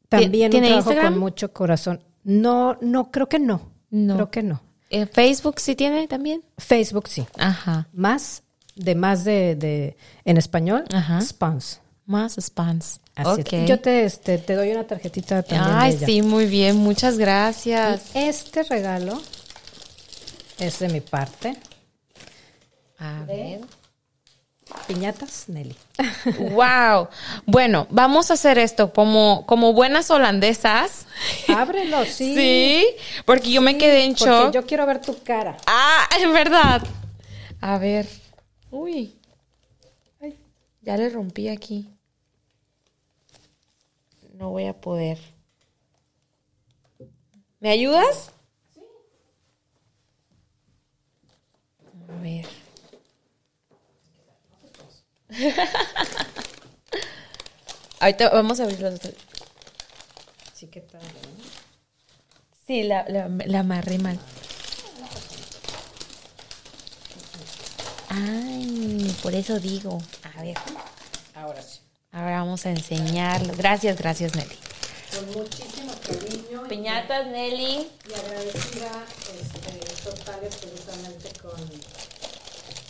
[0.09, 1.13] también un ¿Tiene trabajo Instagram?
[1.13, 2.03] con mucho corazón.
[2.23, 3.71] No, no, creo que no.
[3.89, 4.15] No.
[4.15, 4.61] Creo que no.
[4.89, 6.43] ¿En Facebook sí tiene también?
[6.57, 7.25] Facebook sí.
[7.37, 7.87] Ajá.
[7.93, 8.43] Más
[8.75, 11.21] de más de, de en español, Ajá.
[11.21, 11.79] spans.
[12.05, 12.99] Más spans.
[13.15, 13.69] Así es.
[13.69, 15.69] Yo te, este, te doy una tarjetita también.
[15.71, 16.05] de Ay, ella.
[16.07, 16.77] sí, muy bien.
[16.77, 18.15] Muchas gracias.
[18.15, 19.21] Y este regalo
[20.59, 21.55] es de mi parte.
[22.99, 23.61] A ver.
[24.87, 25.75] Piñatas, Nelly.
[26.39, 27.09] Wow.
[27.45, 31.05] Bueno, vamos a hacer esto como, como buenas holandesas.
[31.47, 32.33] Ábrelo, sí.
[32.35, 32.85] Sí,
[33.25, 34.53] porque yo me quedé en Porque shock.
[34.53, 35.57] yo quiero ver tu cara.
[35.67, 36.81] Ah, en verdad.
[37.61, 38.07] A ver.
[38.71, 39.15] Uy.
[40.21, 40.37] Ay,
[40.81, 41.89] ya le rompí aquí.
[44.33, 45.19] No voy a poder.
[47.59, 48.31] ¿Me ayudas?
[52.09, 52.47] A ver.
[57.99, 59.13] Ahorita vamos a abrir los otros.
[60.53, 61.07] Sí, qué padre.
[61.07, 61.43] ¿no?
[62.67, 64.19] Sí, la, la, la amarré mal.
[68.09, 69.97] Ay, por eso digo.
[70.37, 70.55] A ver,
[71.35, 71.79] Ahora sí.
[72.11, 73.53] ahora vamos a enseñarlo.
[73.57, 74.57] Gracias, gracias, Nelly.
[75.15, 77.87] Con muchísimo cariño Piñatas, Nelly.
[78.09, 79.05] y agradecida
[79.41, 81.59] este, total y absolutamente con,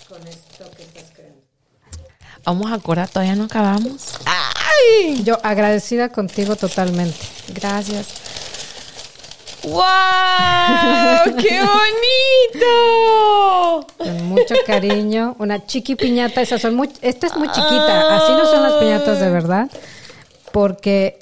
[0.09, 1.41] con esto que estás creando.
[2.45, 4.15] Vamos a acordar, todavía no acabamos.
[4.25, 5.23] ¡Ay!
[5.23, 7.17] Yo agradecida contigo totalmente.
[7.53, 8.07] Gracias.
[9.63, 9.79] ¡Wow!
[11.37, 12.67] ¡Qué bonito!
[13.97, 15.35] Con mucho cariño.
[15.39, 16.41] Una chiqui piñata.
[16.41, 18.17] Esas son muy, esta es muy chiquita.
[18.17, 19.69] Así no son las piñatas de verdad.
[20.51, 21.19] porque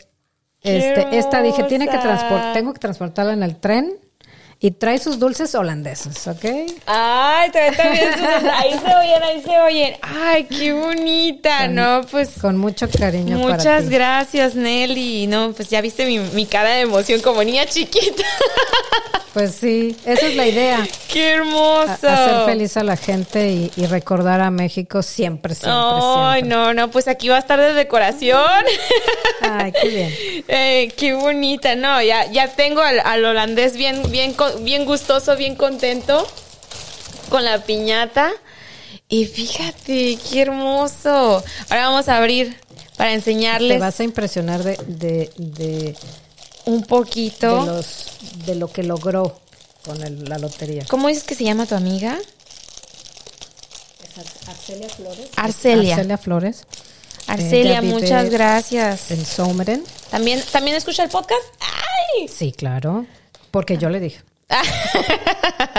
[0.62, 3.94] este, esta dije, tiene que transportar, tengo que transportarla en el tren
[4.64, 6.46] y trae sus dulces holandeses, ¿ok?
[6.86, 9.96] Ay, también, también sus- ahí se oyen, ahí se oyen.
[10.04, 12.02] Ay, qué bonita, ¿no?
[12.12, 13.90] Pues Con mucho cariño para muchas ti.
[13.90, 15.26] gracias, Nelly.
[15.26, 18.24] No, pues ya viste mi, mi cara de emoción como niña chiquita.
[19.34, 20.86] Pues sí, esa es la idea.
[21.08, 21.90] qué a- hermoso.
[22.10, 26.92] hacer feliz a la gente y, y recordar a México siempre, siempre, Ay, no, no,
[26.92, 28.42] pues aquí va a estar de decoración.
[29.42, 30.14] Ay, qué bien.
[30.50, 35.56] Eh, qué bonita, no, ya, ya tengo al, al holandés bien, bien, bien gustoso, bien
[35.56, 36.28] contento
[37.30, 38.32] con la piñata.
[39.08, 41.44] Y fíjate, qué hermoso.
[41.70, 42.58] Ahora vamos a abrir
[42.98, 45.96] para Te enseñarles vas a impresionar de, de, de,
[46.66, 47.66] un de poquito.
[47.66, 48.06] los,
[48.46, 49.40] de lo que logró
[49.86, 50.86] con el- la lotería.
[50.90, 52.18] ¿Cómo dices que se llama tu amiga?
[54.48, 55.30] Arcelia Flores.
[55.36, 55.94] Arcelia.
[55.96, 56.64] Arcelia Flores.
[57.28, 59.12] Arcelia, muchas gracias.
[59.12, 59.84] En Someren.
[60.10, 61.42] ¿También, ¿También escucha el podcast?
[61.60, 62.28] ¡Ay!
[62.28, 63.06] Sí, claro.
[63.52, 64.22] Porque yo le dije.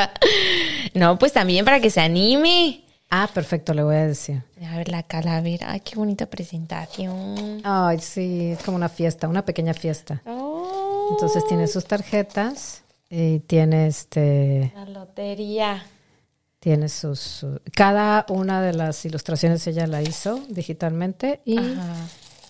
[0.94, 2.84] no, pues también para que se anime.
[3.10, 4.42] Ah, perfecto, le voy a decir.
[4.70, 5.72] A ver la calavera.
[5.72, 7.60] Ay, qué bonita presentación.
[7.64, 10.22] Ay, sí, es como una fiesta, una pequeña fiesta.
[10.26, 15.84] Oh, Entonces tiene sus tarjetas y tiene este, la lotería.
[16.58, 21.58] tiene sus, su- cada una de las ilustraciones ella la hizo digitalmente y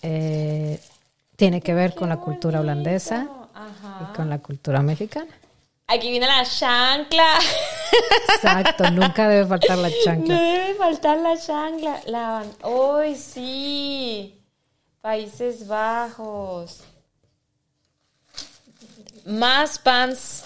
[0.01, 0.79] eh,
[1.35, 4.09] tiene que ver con la cultura holandesa Ajá.
[4.11, 5.27] y con la cultura mexicana.
[5.87, 7.39] Aquí viene la chancla.
[8.35, 10.41] Exacto, nunca debe faltar la No chancla.
[10.41, 11.99] debe faltar la chancla.
[12.07, 14.39] La ¡Hoy sí!
[15.01, 16.83] Países Bajos.
[19.25, 20.45] Más pants.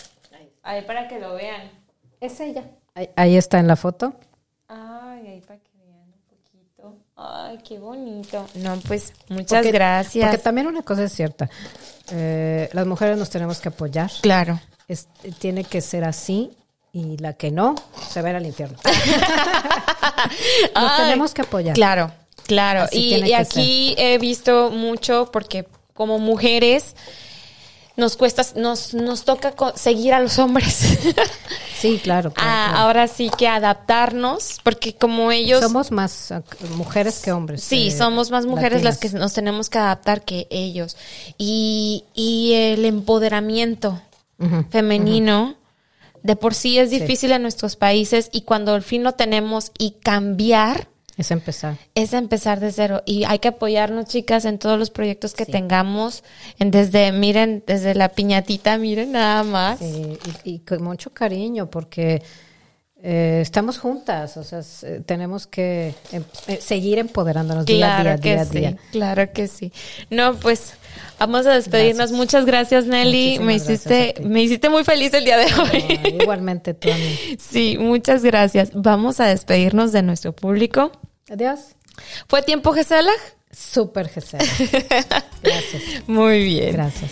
[0.64, 1.72] Ahí para que lo vean.
[2.20, 2.64] Es ella.
[2.94, 4.16] Ahí, ahí está en la foto.
[4.68, 6.98] Ay, ahí para que vean un poquito.
[7.16, 8.46] Ay, qué bonito.
[8.56, 10.26] No, pues muchas Porque- gracias.
[10.30, 11.50] Porque también una cosa es cierta.
[12.12, 14.12] eh, las mujeres nos tenemos que apoyar.
[14.22, 14.60] Claro.
[14.88, 15.08] Es-
[15.40, 16.52] tiene que ser así
[16.94, 17.76] y la que no
[18.10, 18.78] se va a ir al infierno.
[20.76, 21.76] Nos tenemos que apoyar.
[21.76, 22.12] Claro,
[22.46, 22.84] claro.
[22.84, 26.96] Así Y, aquí he visto mucho porque como mujeres
[27.96, 30.98] nos cuesta, nos, nos toca seguir a los hombres.
[31.78, 32.32] Sí, claro.
[32.34, 32.84] claro, Ah, claro.
[32.86, 35.62] Ahora sí que adaptarnos, porque como ellos...
[35.62, 36.34] Somos más
[36.76, 37.64] mujeres que hombres.
[37.64, 40.98] Sí, eh, somos más mujeres las que nos tenemos que adaptar que ellos.
[41.38, 44.02] Y, y el empoderamiento
[44.70, 45.56] Femenino
[46.24, 49.92] de por sí es difícil en nuestros países y cuando al fin lo tenemos y
[50.04, 51.78] cambiar Es empezar.
[51.96, 53.02] es empezar de cero.
[53.06, 56.24] Y hay que apoyarnos chicas en todos los proyectos que tengamos
[56.60, 59.80] en desde miren desde la piñatita miren nada más.
[59.80, 62.22] Sí, y, y con mucho cariño porque
[63.04, 68.10] eh, estamos juntas, o sea, eh, tenemos que em- eh, seguir empoderándonos día a claro
[68.10, 68.42] día, que día.
[68.42, 68.78] a sí día.
[68.92, 69.72] claro que sí.
[70.10, 70.74] No pues
[71.20, 72.18] vamos a despedirnos Gracias.
[72.18, 76.08] muchas gracias Nelly Muchísimas me hiciste me hiciste muy feliz el día de hoy Ah,
[76.22, 77.38] igualmente tú a mí.
[77.40, 80.92] sí muchas gracias vamos a despedirnos de nuestro público
[81.30, 81.60] Adiós.
[82.28, 83.12] fue tiempo Gesela
[83.52, 84.44] Súper Gisela.
[85.42, 85.82] Gracias.
[86.08, 87.12] muy bien Gracias.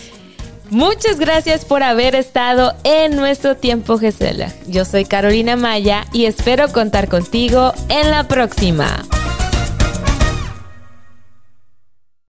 [0.68, 4.52] Muchas gracias por haber estado en nuestro tiempo Gesela.
[4.66, 9.06] Yo soy Carolina Maya y espero contar contigo en la próxima.